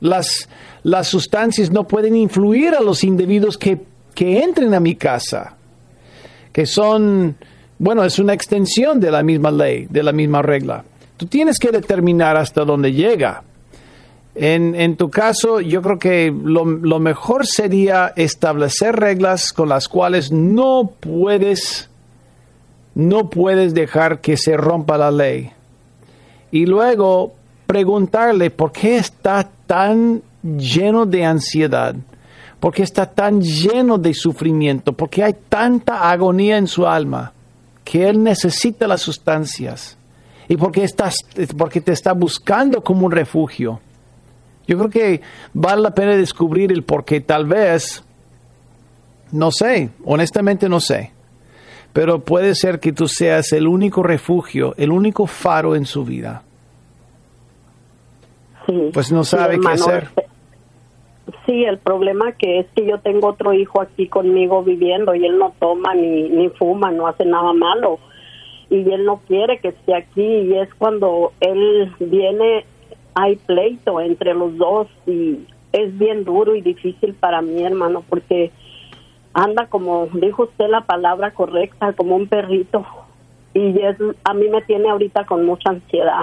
[0.00, 0.50] Las,
[0.82, 3.80] las sustancias no pueden influir a los individuos que,
[4.14, 5.56] que entren a mi casa,
[6.52, 7.36] que son,
[7.78, 10.84] bueno, es una extensión de la misma ley, de la misma regla.
[11.16, 13.44] Tú tienes que determinar hasta dónde llega.
[14.34, 20.92] En, tu caso, yo creo que lo, mejor sería establecer reglas con las cuales no
[21.00, 21.90] puedes,
[22.94, 25.50] no puedes dejar que se rompa la ley.
[26.52, 27.34] Y luego
[27.66, 31.94] preguntarle por qué está tan lleno de ansiedad,
[32.60, 37.32] por qué está tan lleno de sufrimiento, por qué hay tanta agonía en su alma,
[37.84, 39.96] que él necesita las sustancias
[40.48, 40.84] y por qué,
[41.56, 43.80] porque te está buscando como un refugio.
[44.70, 45.20] Yo creo que
[45.52, 47.20] vale la pena descubrir el por qué.
[47.20, 48.04] Tal vez,
[49.32, 51.10] no sé, honestamente no sé,
[51.92, 56.44] pero puede ser que tú seas el único refugio, el único faro en su vida.
[58.64, 60.04] Sí, pues no sabe qué hacer.
[60.04, 60.26] Este,
[61.46, 65.36] sí, el problema que es que yo tengo otro hijo aquí conmigo viviendo y él
[65.36, 67.98] no toma ni, ni fuma, no hace nada malo.
[68.70, 72.66] Y él no quiere que esté aquí y es cuando él viene
[73.20, 75.38] hay pleito entre los dos y
[75.72, 78.50] es bien duro y difícil para mi hermano porque
[79.34, 82.84] anda como dijo usted la palabra correcta como un perrito.
[83.52, 86.22] Y es a mí me tiene ahorita con mucha ansiedad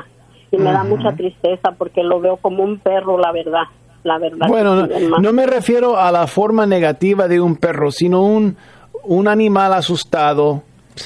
[0.50, 3.64] y me da mucha tristeza porque lo veo como un perro la verdad
[4.04, 4.48] la verdad.
[4.48, 4.88] Bueno
[5.20, 8.56] no, me refiero a la forma negativa de un perro sino un
[9.04, 10.64] un animal asustado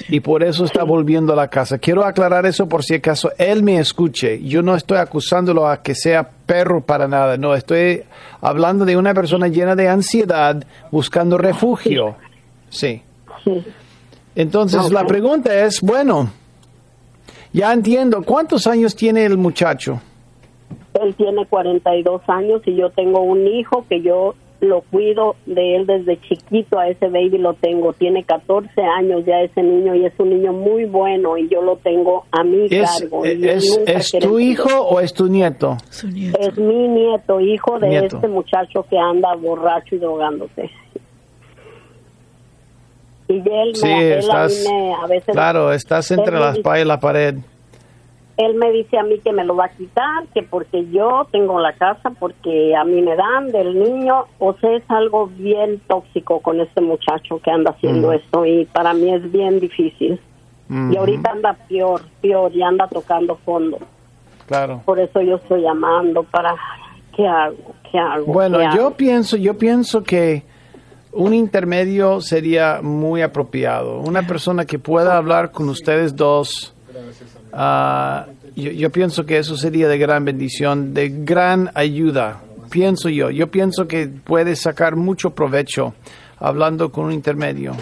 [0.10, 1.77] y por eso está volviendo a la casa.
[1.77, 4.41] Quiero aclarar eso por si acaso él me escuche.
[4.43, 7.38] Yo no estoy acusándolo a que sea perro para nada.
[7.38, 8.04] No, estoy
[8.41, 12.15] hablando de una persona llena de ansiedad buscando refugio.
[12.69, 13.01] Sí.
[14.36, 16.32] Entonces la pregunta es, bueno,
[17.54, 20.01] ya entiendo, ¿cuántos años tiene el muchacho?
[21.01, 25.88] Él tiene 42 años y yo tengo un hijo que yo lo cuido de él
[25.88, 30.13] desde chiquito, a ese baby lo tengo, tiene 14 años ya ese niño y es
[30.19, 33.26] un niño muy bueno y yo lo tengo a mi ¿Es, cargo.
[33.26, 35.78] él es, es tu hijo o es tu nieto?
[35.89, 36.38] Su nieto.
[36.39, 38.15] Es mi nieto, hijo de Nieto.
[38.17, 40.69] este muchacho que anda borracho y drogándose.
[43.28, 46.52] Y él, Sí, me, él estás, a, mí me- a veces claro, estás entre la
[46.52, 47.36] espalda y la pared.
[48.45, 51.60] Él me dice a mí que me lo va a quitar, que porque yo tengo
[51.60, 56.39] la casa, porque a mí me dan del niño, o sea, es algo bien tóxico
[56.41, 58.13] con este muchacho que anda haciendo Mm.
[58.13, 60.19] esto y para mí es bien difícil.
[60.69, 63.77] Y ahorita anda peor, peor, y anda tocando fondo.
[64.47, 64.82] Claro.
[64.86, 66.56] Por eso yo estoy llamando para,
[67.15, 67.75] ¿qué hago?
[67.91, 68.25] ¿Qué hago?
[68.32, 68.91] Bueno, ¿Qué yo hago?
[68.91, 70.43] pienso, yo pienso que
[71.12, 73.99] un intermedio sería muy apropiado.
[73.99, 76.73] Una persona que pueda hablar con ustedes dos.
[77.54, 82.42] Ah, yo, yo pienso que eso sería de gran bendición, de gran ayuda.
[82.70, 83.30] Pienso yo.
[83.30, 85.94] Yo pienso que puede sacar mucho provecho
[86.40, 87.74] hablando con un intermedio.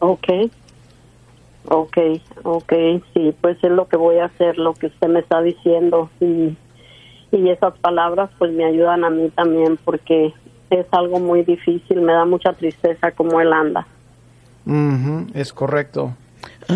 [0.00, 0.28] Ok.
[1.68, 1.98] Ok,
[2.42, 2.72] ok,
[3.12, 6.10] sí, pues es lo que voy a hacer, lo que usted me está diciendo.
[6.20, 6.56] Y,
[7.32, 10.34] y esas palabras pues me ayudan a mí también porque
[10.70, 13.86] es algo muy difícil, me da mucha tristeza como él anda.
[14.66, 16.14] Ujú, es correcto.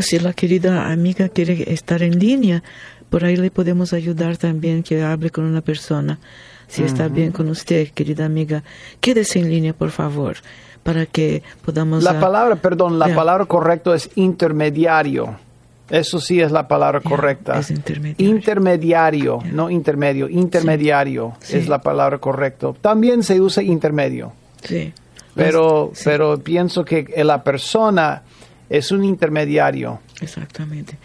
[0.02, 2.62] Si la querida amiga quiere estar en línea,
[3.10, 6.18] por ahí le podemos ayudar también que hable con una persona.
[6.66, 8.64] Si está bien con usted, querida amiga,
[9.00, 10.36] quédese en línea, por favor,
[10.82, 12.02] para que podamos...
[12.02, 15.36] La palabra, perdón, la palabra correcta es intermediario.
[15.90, 17.58] Eso sí es la palabra correcta.
[17.58, 18.34] es intermediario.
[18.34, 21.58] Intermediario, no intermedio, intermediario Sí.
[21.58, 22.72] es la palabra correcta.
[22.80, 24.92] También se usa intermedio, sí.
[25.34, 28.22] pero, Sí, pero pienso que la persona
[28.68, 30.00] es un intermediario.
[30.20, 30.96] Exactamente.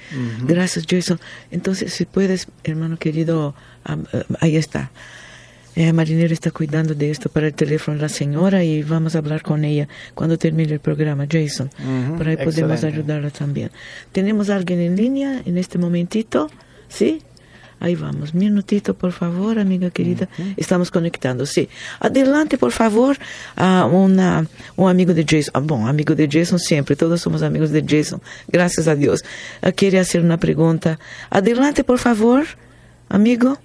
[0.46, 1.20] Gracias, Jason.
[1.52, 3.56] Entonces, si puedes, hermano querido,
[3.88, 4.92] eh, ahí está.
[5.76, 9.20] Eh, Marinero está cuidando de esto para el teléfono de la señora y vamos a
[9.20, 11.70] hablar con ella cuando termine el programa, Jason.
[11.80, 13.72] Ujú, Por ahí podemos ayudarla también.
[14.12, 16.50] ¿Tenemos alguien en línea en este momentito?
[16.90, 17.22] ¿Sí?
[17.80, 18.34] Ahí vamos.
[18.34, 20.28] Minutito, por favor, amiga querida.
[20.58, 21.70] Estamos conectando, sí.
[22.00, 23.18] Adelante, por favor,
[23.56, 25.52] a una, un amigo de Jason.
[25.54, 26.96] Ah, bom, amigo de Jason siempre.
[26.96, 28.22] Todos somos amigos de Jason.
[28.50, 29.24] Gracias a Dios.
[29.62, 31.00] Ah, quiere hacer una pregunta.
[31.30, 32.44] Adelante, por favor,
[33.08, 33.58] amigo.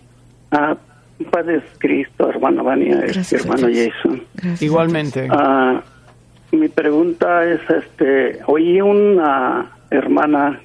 [0.52, 0.76] Ah,
[1.30, 3.68] Padre Cristo, hermano Vania, Gracias a hermano.
[3.68, 4.22] Jason.
[4.34, 4.62] Gracias.
[4.62, 5.28] Igualmente.
[5.30, 5.82] Ah,
[6.52, 10.60] mi pregunta es, este, oí una hermana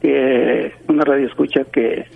[0.00, 2.06] que, una radio escucha que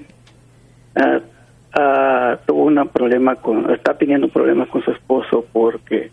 [1.74, 6.10] ah, tuvo un problema con, está teniendo problemas con su esposo porque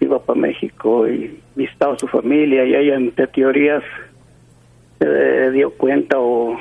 [0.00, 3.82] iba para México y visitaba a su familia y ella entre teorías
[4.98, 6.56] se dio cuenta o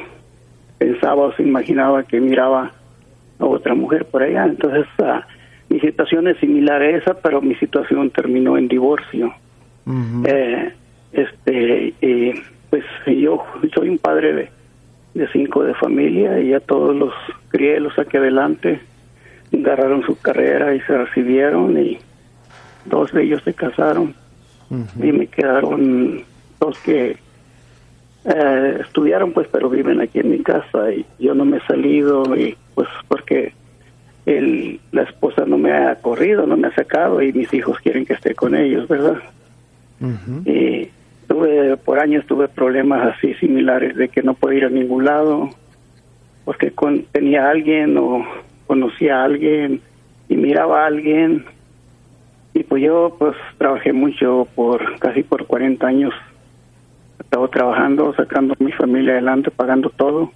[0.78, 2.72] pensaba o se imaginaba que miraba
[3.40, 4.46] a otra mujer por allá.
[4.46, 5.26] Entonces, ah,
[5.70, 9.34] mi situación es similar a esa, pero mi situación terminó en divorcio.
[9.86, 10.24] Ujú.
[10.26, 10.74] Eh,
[11.14, 12.34] este, y,
[12.70, 14.50] pues yo soy un padre de,
[15.14, 17.14] de cinco de familia y a todos los
[17.52, 18.82] crié, los saqué adelante,
[19.54, 22.00] agarraron su carrera y se recibieron y
[22.86, 24.16] dos de ellos se casaron.
[25.02, 26.24] Y me quedaron
[26.60, 27.18] dos que
[28.24, 32.24] eh, estudiaron pues pero viven aquí en mi casa y yo no me he salido
[32.38, 33.54] y pues porque
[34.26, 38.06] el, la esposa no me ha corrido, no me ha sacado y mis hijos quieren
[38.06, 39.18] que esté con ellos, ¿verdad?
[40.46, 40.90] Y
[41.28, 45.50] tuve, por años tuve problemas así similares de que no podía ir a ningún lado
[46.46, 48.26] porque con, tenía a alguien o
[48.68, 49.82] conocía a alguien
[50.30, 51.46] y miraba a alguien.
[52.54, 56.14] Y pues yo pues trabajé mucho por casi por 40 años.
[57.20, 60.32] Estaba trabajando sacando a mi familia adelante pagando todo.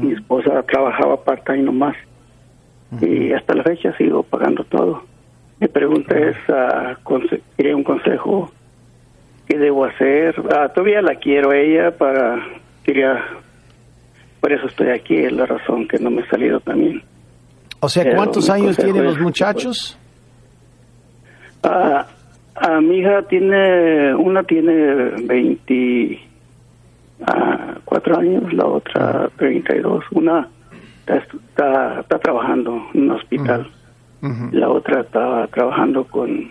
[0.00, 1.96] Mi esposa trabajaba part-time nomás.
[3.00, 5.04] Y hasta la fecha sigo pagando todo.
[5.60, 8.50] Mi pregunta es, ah, conse- quería un consejo,
[9.46, 10.34] ¿qué debo hacer?
[10.52, 12.40] Ah, todavía la quiero ella para,
[12.82, 13.22] quería,
[14.40, 17.02] por eso estoy aquí, es la razón que no me he salido también.
[17.80, 19.96] O sea, ¿cuántos años tienen los muchachos?
[21.62, 22.06] Ah,
[22.56, 24.72] ah, mi hija tiene, una tiene
[25.24, 30.48] 24 años, la otra 32, una
[31.00, 33.70] está, está, está trabajando en un hospital.
[34.52, 36.50] La otra estaba trabajando con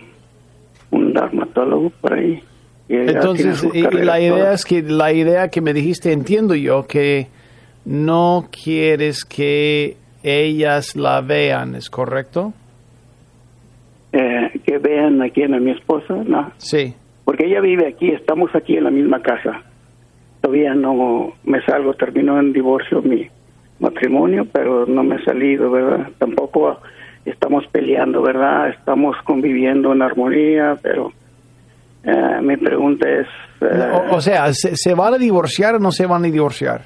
[0.90, 2.42] un dermatólogo por ahí.
[2.88, 3.62] Entonces,
[3.92, 4.54] la idea toda.
[4.54, 7.28] es que la idea que me dijiste, entiendo yo, que
[7.84, 12.52] no quieres que ellas la vean, ¿es correcto?
[14.12, 16.50] Eh, que vean a quién, a mi esposa, no.
[16.58, 16.94] Sí.
[17.24, 19.62] Porque ella vive aquí, estamos aquí en la misma casa.
[20.40, 23.28] Todavía no me salgo, terminó en divorcio mi
[23.78, 26.08] matrimonio, pero no me he salido, ¿verdad?
[26.18, 26.80] Tampoco
[27.24, 28.70] estamos peleando, ¿verdad?
[28.70, 31.12] Estamos conviviendo en armonía, pero
[32.04, 33.26] eh, mi pregunta es...
[33.60, 36.82] eh, O, o sea, ¿se, se van a divorciar o no se van a divorciar?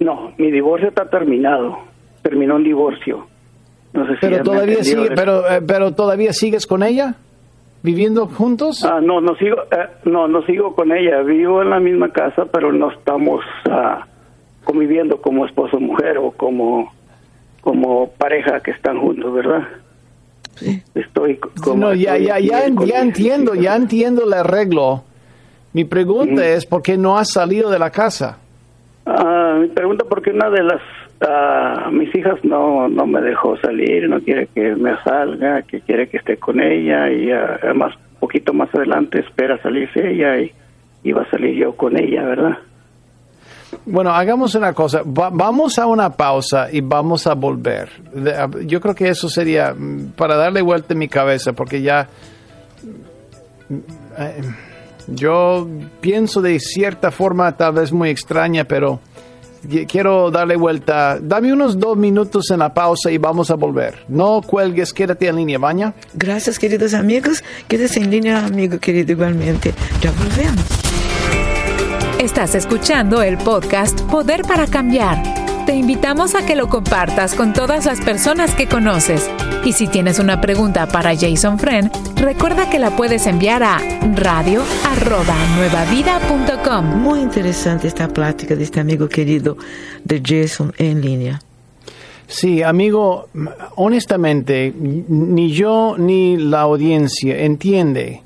[0.00, 1.78] No, mi divorcio está terminado.
[2.22, 3.26] Terminó en divorcio.
[3.92, 7.14] No sé si Pero todavía entendió sigue, de- pero, eh, pero todavía sigues con ella,
[7.82, 8.84] viviendo juntos.
[8.84, 11.22] Ah, no, no sigo, eh, no, no sigo con ella.
[11.22, 13.40] Vivo en la misma casa, pero no estamos
[13.70, 14.06] ah,
[14.64, 16.92] conviviendo como esposo mujer o como
[17.60, 19.66] como pareja que están juntos, ¿verdad?
[20.54, 20.82] Sí.
[20.94, 25.04] Estoy como no, ya, estoy ya, ya, ya entiendo, ya entiendo el arreglo.
[25.72, 28.38] Mi pregunta es por qué no has salido de la casa.
[29.06, 30.80] Ah, mi pregunta porque una de las
[31.20, 36.08] ah, mis hijas no no me dejó salir, no quiere que me salga, que quiere
[36.08, 40.50] que esté con ella y ah, además poquito más adelante espera salirse ella y
[41.04, 42.58] iba a salir yo con ella, ¿verdad?
[43.84, 45.02] Bueno, hagamos una cosa.
[45.02, 47.88] Va- vamos a una pausa y vamos a volver.
[48.14, 51.82] De- a- Yo creo que eso sería mm, para darle vuelta en mi cabeza, porque
[51.82, 52.08] ya
[53.68, 53.74] mm,
[54.18, 54.40] eh,
[55.08, 55.66] yo
[56.00, 59.07] pienso de cierta forma, tal vez muy extraña, pero y-
[59.88, 61.18] quiero darle vuelta.
[61.20, 64.04] Dame unos dos minutos en la pausa y vamos a volver.
[64.08, 65.94] No cuelgues, quédate en línea, Baña.
[66.14, 67.42] Gracias, queridos amigos.
[67.66, 69.74] Quédese en línea, amigo querido, igualmente.
[70.00, 70.64] Ya volvemos.
[72.18, 75.47] Estás escuchando el podcast Poder para Cambiar.
[75.68, 79.28] Te invitamos a que lo compartas con todas las personas que conoces.
[79.66, 83.76] Y si tienes una pregunta para Jason Friend, recuerda que la puedes enviar a
[84.14, 87.02] radio@nuevavida.com.
[87.02, 89.58] Muy interesante esta plática de este amigo querido
[90.04, 91.42] de Jason en línea.
[92.26, 93.28] Sí, amigo,
[93.74, 98.22] honestamente, ni yo ni la audiencia entiende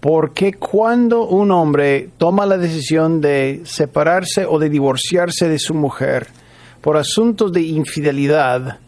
[0.00, 5.74] por qué cuando un hombre toma la decisión de separarse o de divorciarse de su
[5.74, 6.39] mujer
[6.80, 8.78] por asuntos de infidelidad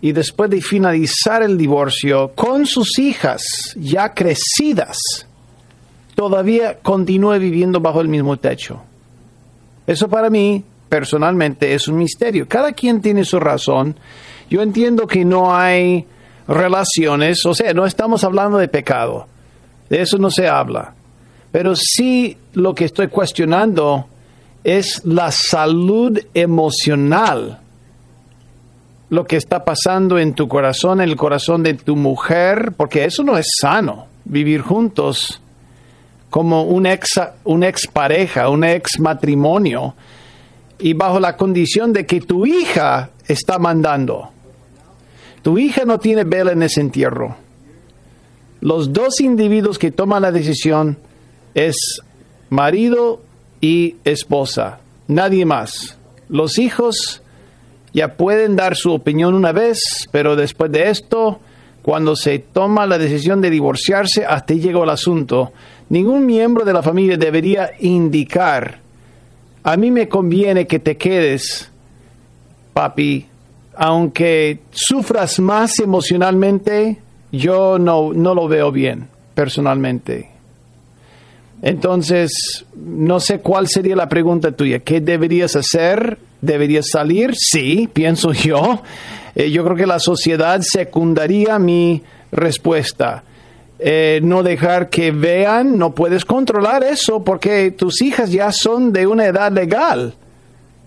[0.00, 3.42] y después de finalizar el divorcio con sus hijas
[3.76, 4.98] ya crecidas,
[6.14, 8.82] todavía continúe viviendo bajo el mismo techo.
[9.86, 12.46] Eso para mí, personalmente, es un misterio.
[12.48, 13.96] Cada quien tiene su razón.
[14.50, 16.04] Yo entiendo que no hay
[16.48, 19.26] relaciones, o sea, no estamos hablando de pecado.
[19.88, 20.94] De eso no se habla.
[21.50, 24.06] Pero sí lo que estoy cuestionando
[24.64, 27.60] es la salud emocional.
[29.10, 33.22] Lo que está pasando en tu corazón, en el corazón de tu mujer, porque eso
[33.22, 35.40] no es sano, vivir juntos
[36.30, 39.94] como un ex, un ex pareja, un ex matrimonio,
[40.78, 44.30] y bajo la condición de que tu hija está mandando.
[45.42, 47.36] Tu hija no tiene vela en ese entierro.
[48.60, 50.96] Los dos individuos que toman la decisión
[51.52, 52.00] es
[52.48, 53.20] marido
[53.62, 55.96] y esposa, nadie más.
[56.28, 57.22] Los hijos
[57.94, 61.40] ya pueden dar su opinión una vez, pero después de esto,
[61.80, 65.52] cuando se toma la decisión de divorciarse, hasta ahí llegó el asunto.
[65.88, 68.80] Ningún miembro de la familia debería indicar,
[69.62, 71.70] a mí me conviene que te quedes,
[72.72, 73.26] papi,
[73.76, 76.98] aunque sufras más emocionalmente,
[77.30, 80.31] yo no, no lo veo bien, personalmente.
[81.62, 84.80] Entonces, no sé cuál sería la pregunta tuya.
[84.80, 86.18] ¿Qué deberías hacer?
[86.40, 87.34] ¿Deberías salir?
[87.36, 88.82] Sí, pienso yo.
[89.36, 92.02] Eh, yo creo que la sociedad secundaría mi
[92.32, 93.22] respuesta.
[93.78, 99.06] Eh, no dejar que vean, no puedes controlar eso porque tus hijas ya son de
[99.06, 100.14] una edad legal.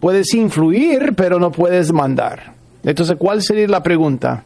[0.02, 2.54] Puedes influir, pero no puedes mandar.
[2.84, 4.44] Entonces, ¿cuál sería la pregunta?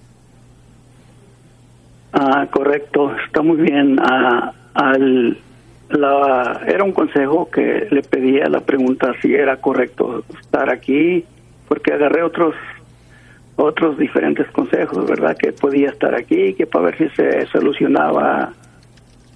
[2.14, 3.98] Ah, correcto, está muy bien.
[4.00, 5.38] Ah, al,
[5.90, 11.26] la, era un consejo que le pedía la pregunta si era correcto estar aquí,
[11.68, 12.56] porque agarré otros
[13.56, 15.36] otros diferentes consejos, ¿verdad?
[15.38, 18.54] Que podía estar aquí, que para ver si se solucionaba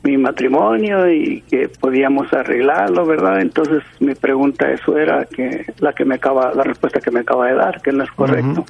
[0.04, 3.42] mi matrimonio y que podíamos arreglarlo, ¿verdad?
[3.42, 7.48] Entonces mi pregunta eso era que la que me acaba la respuesta que me acaba
[7.48, 8.66] de dar, que no es correcto.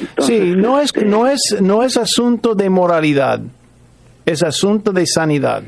[0.00, 3.40] Entonces, sí, no es, este, no, es, no es asunto de moralidad,
[4.26, 5.62] es asunto de sanidad.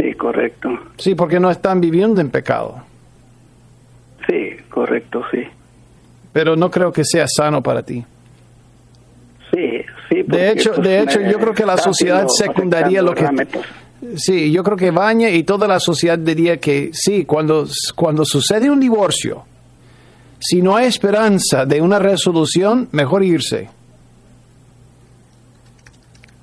[0.00, 0.70] Sí, correcto.
[0.96, 2.82] Sí, porque no están viviendo en pecado.
[4.26, 5.42] Sí, correcto, sí.
[6.32, 8.04] Pero no creo que sea sano para ti.
[9.52, 10.22] Sí, sí.
[10.26, 13.28] De hecho, pues, de hecho, yo creo que la sociedad secundaría lo que...
[14.16, 18.70] Sí, yo creo que Baña y toda la sociedad diría que sí, cuando, cuando sucede
[18.70, 19.44] un divorcio,
[20.38, 23.68] si no hay esperanza de una resolución, mejor irse.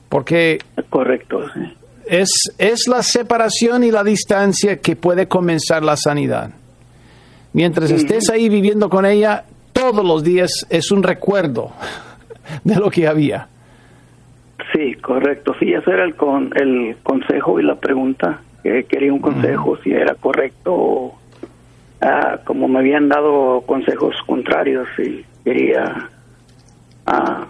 [0.09, 1.76] Porque Correcto, sí.
[2.09, 6.51] Es, es la separación y la distancia que puede comenzar la sanidad.
[7.53, 11.71] Mientras estés ahí viviendo con ella, todos los días es un recuerdo
[12.63, 13.47] de lo que había.
[14.73, 15.55] Sí, correcto.
[15.59, 18.41] Sí, ese era el, con, el consejo y la pregunta.
[18.63, 21.13] Que quería un consejo, si era correcto.
[22.01, 26.09] ah, como me habían dado consejos contrarios y quería
[27.05, 27.45] ah,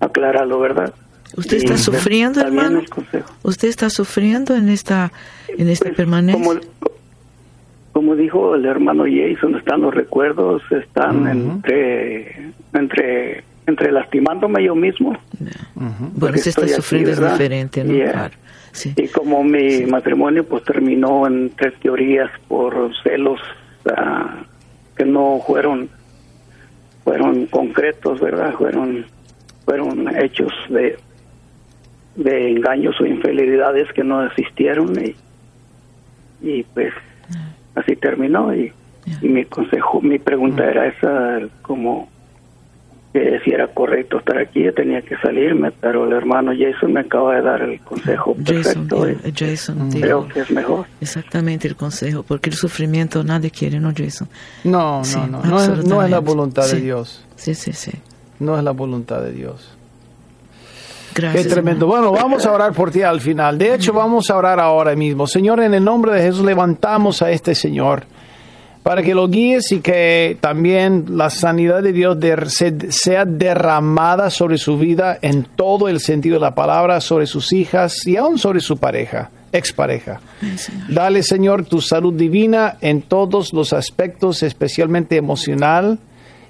[0.00, 0.92] aclararlo, ¿verdad?
[1.36, 2.80] ¿Usted está sufriendo, hermano?
[2.80, 3.32] el consejo.
[3.42, 5.12] ¿Usted está sufriendo en esta,
[5.48, 6.44] en esta Pues, permanencia?
[6.44, 6.60] Como,
[7.92, 15.16] como dijo el hermano Jason, están los recuerdos, están entre, entre, entre lastimándome yo mismo.
[15.74, 17.32] Bueno, usted está estoy aquí, sufriendo es ¿verdad?
[17.32, 17.92] diferente, ¿no?
[17.92, 18.12] Yeah.
[18.12, 18.34] Claro.
[18.72, 18.94] Sí.
[18.96, 23.38] Y como mi matrimonio pues terminó en tres teorías por celos
[23.94, 24.44] ah,
[24.96, 25.90] que no fueron
[27.04, 28.54] fueron concretos, ¿verdad?
[28.54, 29.04] Fueron
[29.66, 30.98] fueron hechos de
[32.16, 35.14] de engaños o infidelidades que no existieron y,
[36.46, 36.92] y pues
[37.74, 38.72] así terminó y,
[39.22, 42.10] y mi consejo, mi pregunta era esa como
[43.12, 47.00] que si era correcto estar aquí, yo tenía que salirme, pero el hermano Jason me
[47.00, 49.06] acaba de dar el consejo Jason, perfecto.
[49.06, 50.86] eh, y Jason dijo creo que es mejor.
[50.98, 54.28] exactamente el consejo, porque el sufrimiento nadie quiere, ¿no, Jason?
[54.64, 56.80] No, no, Sí, no, no es, no es la voluntad de.
[56.80, 57.22] Dios.
[57.36, 57.92] Sí, sí, sí.
[58.38, 59.76] No es la voluntad de Dios.
[61.14, 61.44] Gracias.
[61.44, 61.86] Qué tremendo.
[61.86, 63.58] Bueno, vamos a orar por ti al final.
[63.58, 65.26] De hecho, vamos a orar ahora mismo.
[65.26, 68.04] Señor, en el nombre de Jesús levantamos a este Señor
[68.82, 72.18] para que lo guíes y que también la sanidad de Dios
[72.90, 78.06] sea derramada sobre su vida en todo el sentido de la palabra, sobre sus hijas
[78.06, 80.20] y aún sobre su pareja, expareja.
[80.88, 85.98] Dale, Señor, tu salud divina en todos los aspectos, especialmente emocional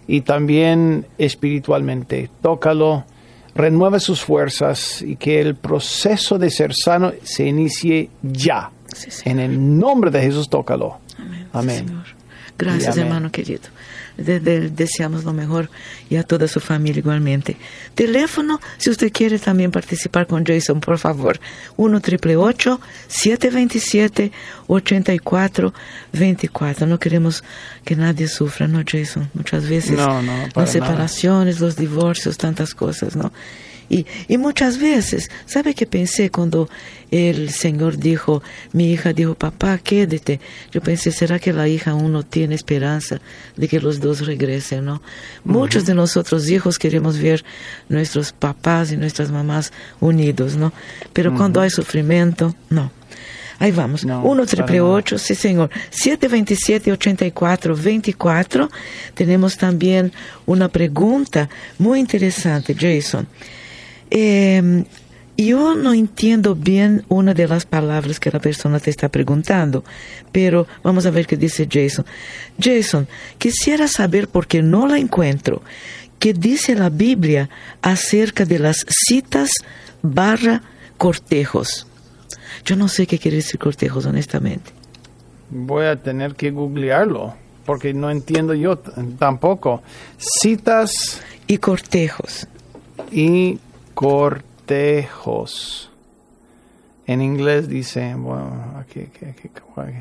[0.06, 2.30] y también espiritualmente.
[2.40, 3.04] Tócalo,
[3.54, 8.70] renueve sus fuerzas y que el proceso de ser sano se inicie ya.
[8.94, 9.10] Sí.
[9.24, 10.98] En el nombre de Jesús, tócalo.
[11.18, 11.48] Amén.
[11.52, 12.02] Amén.
[12.58, 13.06] Gracias, amén.
[13.06, 13.62] hermano querido.
[14.16, 15.70] De- de- deseamos lo mejor
[16.10, 17.56] y a toda su familia igualmente.
[17.94, 21.40] Teléfono, si usted quiere también participar con Jason, por favor.
[21.76, 24.32] 1 888 727
[24.68, 27.44] 8424 No queremos
[27.84, 29.30] que nadie sufra, ¿no, Jason?
[29.34, 33.32] Muchas veces No, no, las separaciones, los divorcios, tantas cosas, ¿no?
[33.88, 36.68] Y, y muchas veces, ¿sabe qué pensé cuando
[37.10, 40.40] el Señor dijo, mi hija dijo, papá, quédate?
[40.72, 43.20] Yo pensé, ¿será que la hija aún no tiene esperanza
[43.56, 45.02] de que los dos regresen, no?
[45.44, 47.44] Muchos de nosotros hijos queremos ver
[47.88, 50.72] nuestros papás y nuestras mamás unidos, ¿no?
[51.12, 52.90] Pero cuando hay sufrimiento, no.
[53.58, 54.04] Ahí vamos.
[54.04, 54.90] No, 1 para triple nada.
[54.90, 55.70] 8, sí señor.
[55.92, 58.68] 727-8424.
[59.14, 60.12] Tenemos también
[60.46, 63.28] una pregunta muy interesante, Jason.
[64.14, 64.84] Eh,
[65.38, 69.82] yo no entiendo bien una de las palabras que la persona te está preguntando,
[70.30, 72.04] pero vamos a ver qué dice Jason.
[72.60, 73.08] Jason,
[73.38, 75.62] quisiera saber por qué no la encuentro.
[76.18, 77.48] ¿Qué dice la Biblia
[77.80, 79.50] acerca de las citas
[80.02, 80.62] barra
[80.98, 81.86] cortejos?
[82.64, 84.70] Yo no sé qué quiere decir cortejos, honestamente.
[85.50, 87.34] Voy a tener que googlearlo
[87.64, 88.78] porque no entiendo yo
[89.18, 89.82] tampoco.
[90.18, 92.46] Citas Y cortejos.
[93.10, 93.58] y
[93.94, 95.90] cortejos.
[97.06, 99.92] En inglés dice, bueno, aquí, aquí, aquí, aquí.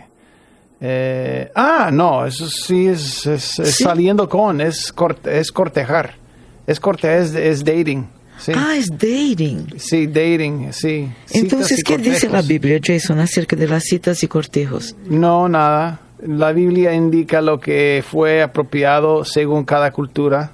[0.79, 3.83] Eh, ah, no, eso sí es, es- es Sí.
[3.83, 6.15] saliendo con, es, corte, es cortejar.
[6.67, 8.07] Es cortejar, es, es dating.
[8.39, 8.51] Sí.
[8.55, 9.67] Ah, es dating.
[9.77, 11.07] sí, dating, sí.
[11.31, 12.41] Entonces, ¿qué dice la.
[12.41, 14.95] Biblia, Jason, acerca de las citas y cortejos?
[15.05, 15.99] No, nada.
[16.25, 20.51] La Biblia indica lo que fue apropiado según cada cultura.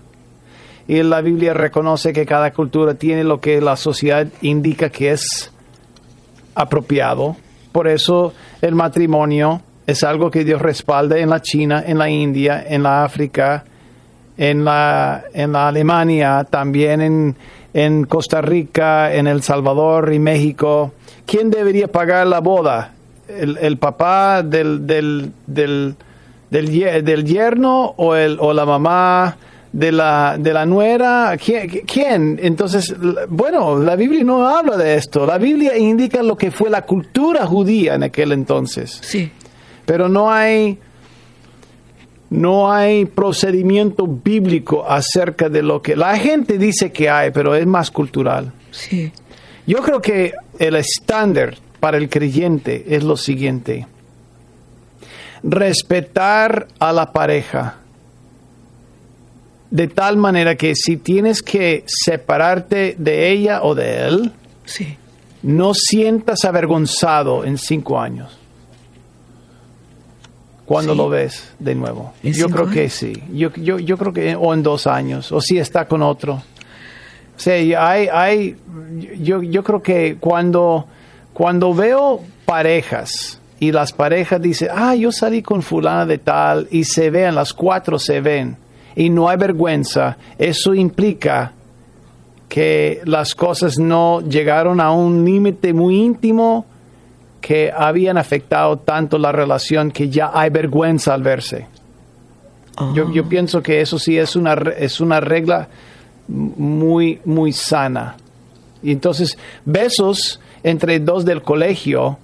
[0.88, 5.52] Y la Biblia reconoce que cada cultura tiene lo que la sociedad indica que es
[6.56, 7.36] apropiado.
[7.72, 12.64] Por eso el matrimonio es algo que Dios respalda en la China, en la India,
[12.68, 13.66] en la África,
[14.38, 17.36] en la, en la Alemania, también en,
[17.74, 20.94] en Costa Rica, en El Salvador y México.
[21.26, 22.94] ¿Quién debería pagar la boda?
[23.28, 25.96] ¿El, papá del, del, del,
[26.50, 29.38] del yerno o, el, o la mamá
[29.78, 31.38] de la, de la nuera?
[31.38, 32.40] ¿Quién, ¿Quién?
[32.42, 32.96] Entonces,
[33.30, 35.24] bueno, la Biblia no habla de esto.
[35.28, 39.32] La Biblia indica lo que fue la cultura judía en aquel entonces Sí.
[39.86, 40.80] pero no hay
[42.32, 47.66] no hay procedimiento bíblico acerca de lo que la gente dice que hay, pero es
[47.68, 48.52] más cultural.
[48.72, 49.14] Sí.
[49.68, 53.86] Yo creo que el estándar para el creyente es lo siguiente:
[55.44, 57.76] respetar a la pareja
[59.70, 64.32] de tal manera que si tienes que separarte de ella o de él,
[64.66, 64.98] Sí.
[65.44, 68.38] no sientas avergonzado en cinco años.
[70.66, 70.98] Cuando Sí.
[70.98, 72.14] lo ves de nuevo.
[72.24, 73.14] ¿En Yo creo que sí.
[73.34, 76.42] Yo, yo, yo creo que, o en dos años, o si está con otro.
[77.38, 78.58] Sí, hay, hay,
[79.20, 80.86] yo, yo creo que cuando,
[81.34, 86.84] cuando veo parejas y las parejas dicen, ah, yo salí con fulana de tal y
[86.84, 88.58] se ven, las cuatro se ven
[88.98, 91.54] y no hay vergüenza, eso implica
[92.50, 96.66] que las cosas no llegaron a un límite muy íntimo
[97.40, 101.68] que habían afectado tanto la relación que ya hay vergüenza al verse.
[102.96, 105.68] Yo, yo pienso que eso sí es una, es una regla
[106.28, 108.16] muy, muy sana.
[108.82, 112.18] Y entonces, besos entre dos del colegio,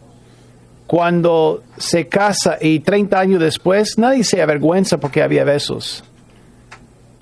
[0.87, 6.03] cuando se casa y 30 años después, nadie se avergüenza porque había besos.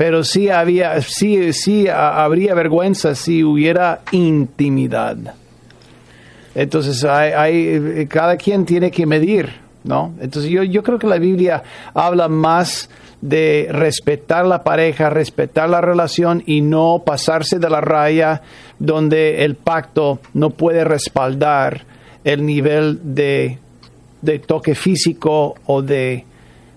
[0.02, 5.16] Pero sí había, sí, sí habría vergüenza si hubiera intimidad.
[6.56, 10.16] Entonces, hay, cada quien tiene que medir, ¿no?
[10.20, 11.62] Entonces, yo, yo creo que la Biblia
[11.94, 12.90] habla más
[13.22, 18.42] de respetar la pareja, respetar la relación y no pasarse de la raya
[18.80, 21.82] donde el pacto no puede respaldar
[22.24, 23.60] el nivel de,
[24.24, 26.26] de toque físico o de,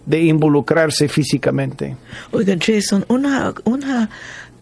[0.07, 1.97] de involucrarse físicamente.
[2.33, 4.11] Oiga, Jason, una, una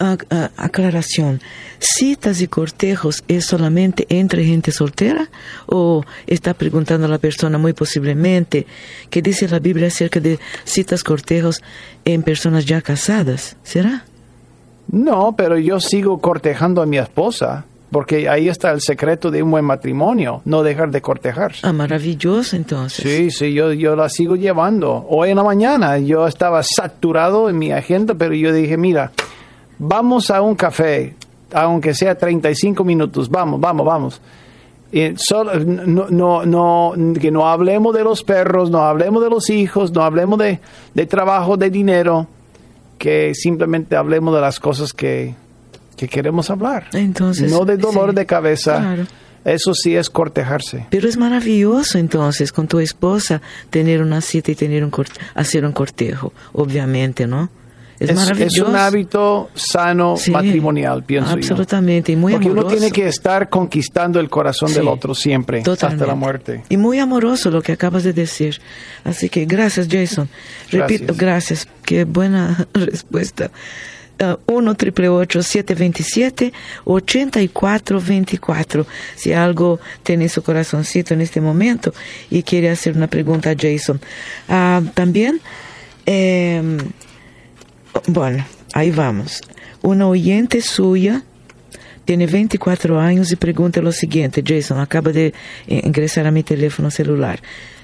[0.00, 1.40] uh, uh, aclaración.
[1.78, 5.28] ¿Citas y cortejos es solamente entre gente soltera?
[5.66, 8.66] ¿O está preguntando a la persona muy posiblemente
[9.10, 11.62] que dice la Biblia acerca de citas cortejos
[12.04, 13.56] en personas ya casadas?
[13.62, 14.04] ¿Será?
[14.90, 17.64] No, pero yo sigo cortejando a mi esposa.
[17.92, 21.52] Porque ahí está el secreto de un buen matrimonio, no dejar de cortejar.
[21.62, 23.04] Ah, maravilloso entonces.
[23.04, 25.06] Sí, sí, yo, yo la sigo llevando.
[25.10, 29.12] Hoy en la mañana yo estaba saturado en mi agenda, pero yo dije, mira,
[29.78, 31.14] vamos a un café,
[31.52, 34.20] aunque sea 35 minutos, vamos, vamos, vamos.
[34.90, 39.50] Y solo, no, no, no, que no hablemos de los perros, no hablemos de los
[39.50, 40.60] hijos, no hablemos de,
[40.94, 42.26] de trabajo, de dinero,
[42.96, 45.34] que simplemente hablemos de las cosas que,
[45.96, 46.86] que queremos hablar.
[46.92, 48.78] Entonces, no de dolor sí, de cabeza.
[48.80, 49.06] claro.
[49.44, 50.86] Eso sí es cortejarse.
[50.90, 55.64] Pero es maravilloso entonces con tu esposa tener una cita y tener un cort- hacer
[55.64, 57.50] un cortejo, obviamente, ¿no?
[57.98, 58.70] Es, Es, es maravilloso.
[58.70, 61.36] un hábito sano Sí, matrimonial, pienso yo.
[61.36, 62.76] Absolutamente, y muy Porque uno amoroso.
[62.80, 66.04] tiene que estar conquistando el corazón Sí, del otro siempre, Totalmente.
[66.04, 66.62] hasta la muerte.
[66.68, 68.60] Y muy amoroso lo que acabas de decir.
[69.04, 70.28] Así que gracias, Jason.
[70.70, 71.66] Repito, gracias.
[71.84, 73.50] Qué buena respuesta.
[74.22, 74.76] Uh, 1
[75.42, 76.52] 727
[76.84, 81.92] 8424 Si algo tiene en su corazoncito en este momento
[82.30, 84.00] y quiere hacer una pregunta a Jason.
[84.48, 85.40] Ah, también,
[86.06, 86.62] eh,
[88.06, 89.40] bueno, ahí vamos.
[89.82, 91.24] Una oyente suya
[92.04, 95.34] tiene 24 años y pregunta lo siguiente, Jason, acaba de
[95.66, 97.42] eh, ingresar a mi teléfono celular.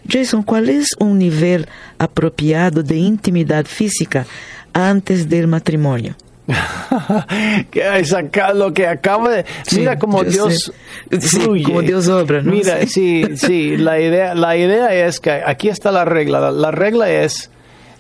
[0.09, 1.67] Jason, ¿cuál es un nivel
[1.99, 4.25] apropiado de intimidad física
[4.73, 6.15] antes del matrimonio?
[7.71, 10.73] que es acá lo que acaba de Sí, mira como Dios.
[11.21, 12.51] Sí, como Dios obra, ¿no?
[12.51, 13.25] mira Sí.
[13.37, 17.51] sí la idea la idea es que aquí está la regla la, la regla es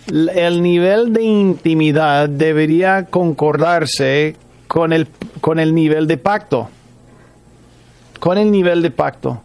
[0.06, 4.36] el nivel de intimidad debería concordarse
[4.66, 5.08] con el
[5.42, 6.70] con el nivel de pacto
[8.18, 9.42] con el nivel de pacto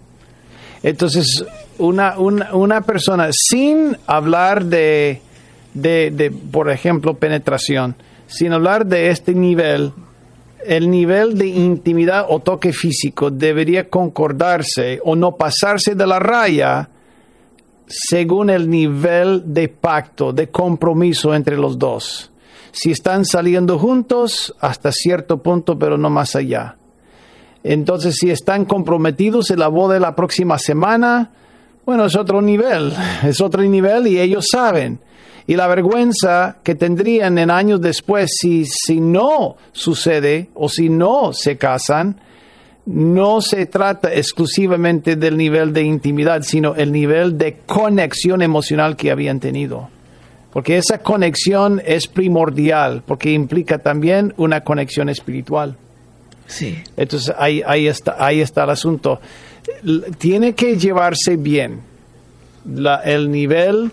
[0.81, 1.43] entonces
[1.77, 5.21] una una, una persona sin hablar de
[5.73, 7.95] de, de, por ejemplo, penetración,
[8.33, 9.93] sin hablar de este nivel,
[10.65, 16.89] el nivel de intimidad o toque físico debería concordarse o no pasarse de la raya
[17.85, 22.31] según el nivel de pacto, de compromiso entre los dos.
[22.71, 26.77] Si están saliendo juntos, hasta cierto punto, pero no más allá.
[27.63, 31.29] Entonces, si están comprometidos en la boda de la próxima semana,
[31.85, 34.99] bueno, es otro nivel, es otro nivel y ellos saben.
[35.47, 41.33] Y la vergüenza que tendrían en años después si, si no sucede o si no
[41.33, 42.15] se casan,
[42.85, 49.11] no se trata exclusivamente del nivel de intimidad, sino el nivel de conexión emocional que
[49.11, 49.89] habían tenido.
[50.51, 55.75] Porque esa conexión es primordial, porque implica también una conexión espiritual.
[56.45, 56.77] Sí.
[56.97, 59.19] Entonces ahí, ahí, está, ahí está el asunto.
[60.17, 61.79] Tiene que llevarse bien
[62.65, 63.91] la- el nivel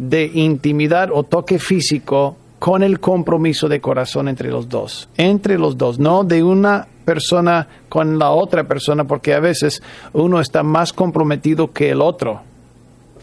[0.00, 5.08] de intimidad o toque físico con el compromiso de corazón entre los dos.
[5.18, 9.82] Entre los dos, no de una persona con la otra persona, porque a veces
[10.14, 12.40] uno está más comprometido que el otro,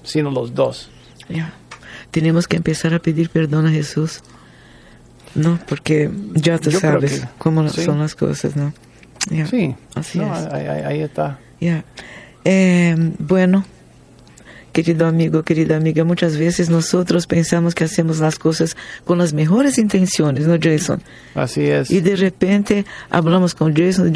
[0.03, 0.89] sino los dos.
[1.30, 1.53] Ya.
[2.11, 4.21] Tenemos que empezar a pedir perdón a Jesús.
[5.34, 7.84] No, porque ya tú Yo sabes que cómo sí.
[7.84, 8.73] son las cosas, ¿no?
[9.49, 10.45] Sí, Así no, es.
[10.47, 11.39] ahí, está.
[11.59, 11.84] Ya.
[12.45, 13.65] Eh, bueno,
[14.84, 19.78] querido amigo, querida amiga, muchas veces nosotros pensamos que hacemos las cosas con las mejores
[19.78, 21.01] intenciones, ¿no, Jason?
[21.34, 21.89] Así es.
[21.89, 24.13] Y de repente hablamos con Jason,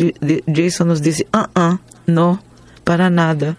[0.53, 2.43] Jason nos dice, ah, ah, no,
[2.83, 3.57] para nada.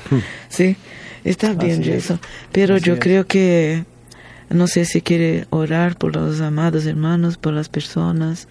[0.48, 0.76] sí,
[1.24, 2.20] está bien, Jason.
[2.52, 3.84] Pero yo creo que,
[4.50, 8.46] no sé si quiere orar por los amados hermanos, por las personas.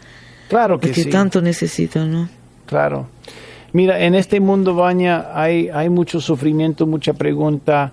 [0.50, 2.30] Claro que, que tanto necesitan, ¿no?
[2.66, 3.08] Claro.
[3.74, 7.92] Mira, en este mundo, Baña, hay, hay mucho sufrimiento, mucha pregunta,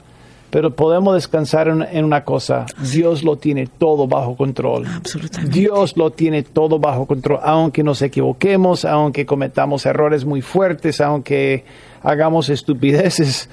[0.50, 2.66] pero podemos descansar en, una cosa.
[2.92, 4.86] Dios lo tiene todo bajo control.
[4.86, 5.58] Absolutamente.
[5.58, 11.64] Dios lo tiene todo bajo control, aunque nos equivoquemos, aunque cometamos errores muy fuertes, aunque
[12.02, 13.48] hagamos estupideces.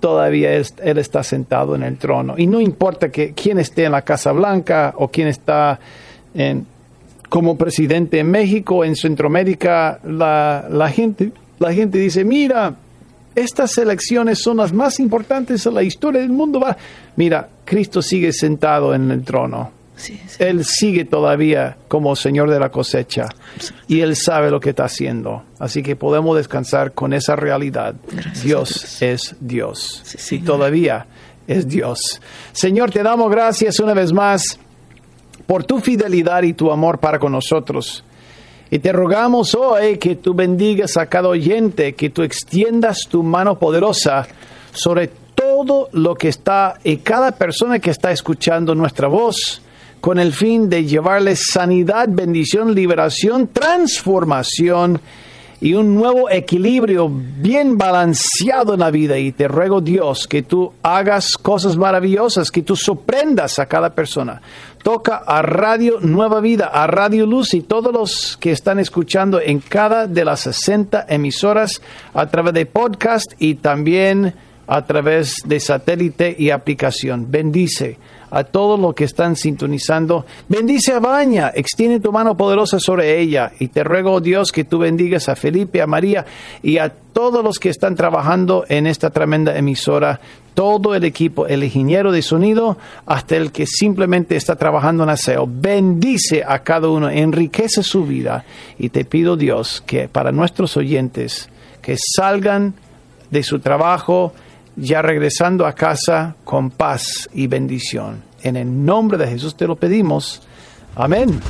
[0.00, 2.34] Todavía Él está sentado en el trono.
[2.36, 5.78] Y no importa que quién esté en la Casa Blanca o quién está
[6.34, 6.66] en,
[7.28, 12.74] como presidente en México, en Centroamérica, la, la gente la gente dice, mira,
[13.34, 16.64] estas elecciones son las más importantes en la historia del mundo.
[17.16, 19.72] Mira, Cristo sigue sentado en el trono.
[20.38, 23.28] Él sigue todavía como Señor de la cosecha
[23.86, 25.44] y Él sabe lo que está haciendo.
[25.58, 27.94] Así que podemos descansar con esa realidad.
[28.42, 31.06] Dios es Dios y todavía
[31.46, 32.20] es Dios.
[32.52, 34.58] Señor, te damos gracias una vez más
[35.46, 38.04] por tu fidelidad y tu amor para con nosotros.
[38.70, 43.58] Y te rogamos hoy que tú bendigas a cada oyente, que tú extiendas tu mano
[43.58, 44.26] poderosa
[44.72, 49.62] sobre todo lo que está y cada persona que está escuchando nuestra voz,
[50.00, 55.00] con el fin de llevarles sanidad, bendición, liberación, transformación
[55.60, 59.16] y un nuevo equilibrio bien balanceado en la vida.
[59.16, 64.42] Y te ruego Dios que tú hagas cosas maravillosas, que tú sorprendas a cada persona
[64.84, 69.60] toca a Radio Nueva Vida, a Radio Luz y todos los que están escuchando en
[69.60, 71.80] cada de las 60 emisoras
[72.12, 74.34] a través de podcast y también
[74.66, 77.30] a través de satélite y aplicación.
[77.30, 77.96] Bendice
[78.34, 80.26] a todos los que están sintonizando.
[80.48, 84.78] Bendice a Baña, extiende tu mano poderosa sobre ella y te ruego, Dios, que tú
[84.78, 86.26] bendigas a Felipe, a María
[86.60, 90.20] y a todos los que están trabajando en esta tremenda emisora
[90.54, 92.76] todo el equipo, el ingeniero de sonido,
[93.06, 95.48] hasta el que simplemente está trabajando en aseo.
[95.48, 98.44] Bendice a cada uno, enriquece su vida.
[98.78, 101.48] Y te pido, Dios, que para nuestros oyentes,
[101.82, 102.74] que salgan
[103.30, 104.32] de su trabajo
[104.76, 108.22] ya regresando a casa con paz y bendición.
[108.42, 110.42] En el nombre de Jesús te lo pedimos.
[110.96, 111.40] Amén.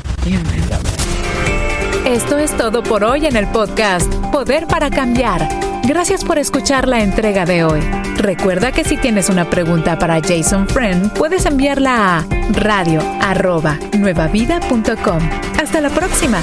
[2.07, 5.49] Esto es todo por hoy en el podcast Poder para Cambiar.
[5.87, 7.81] Gracias por escuchar la entrega de hoy.
[8.17, 15.19] Recuerda que si tienes una pregunta para Jason Friend, puedes enviarla a radio.nuevavida.com.
[15.59, 16.41] Hasta la próxima.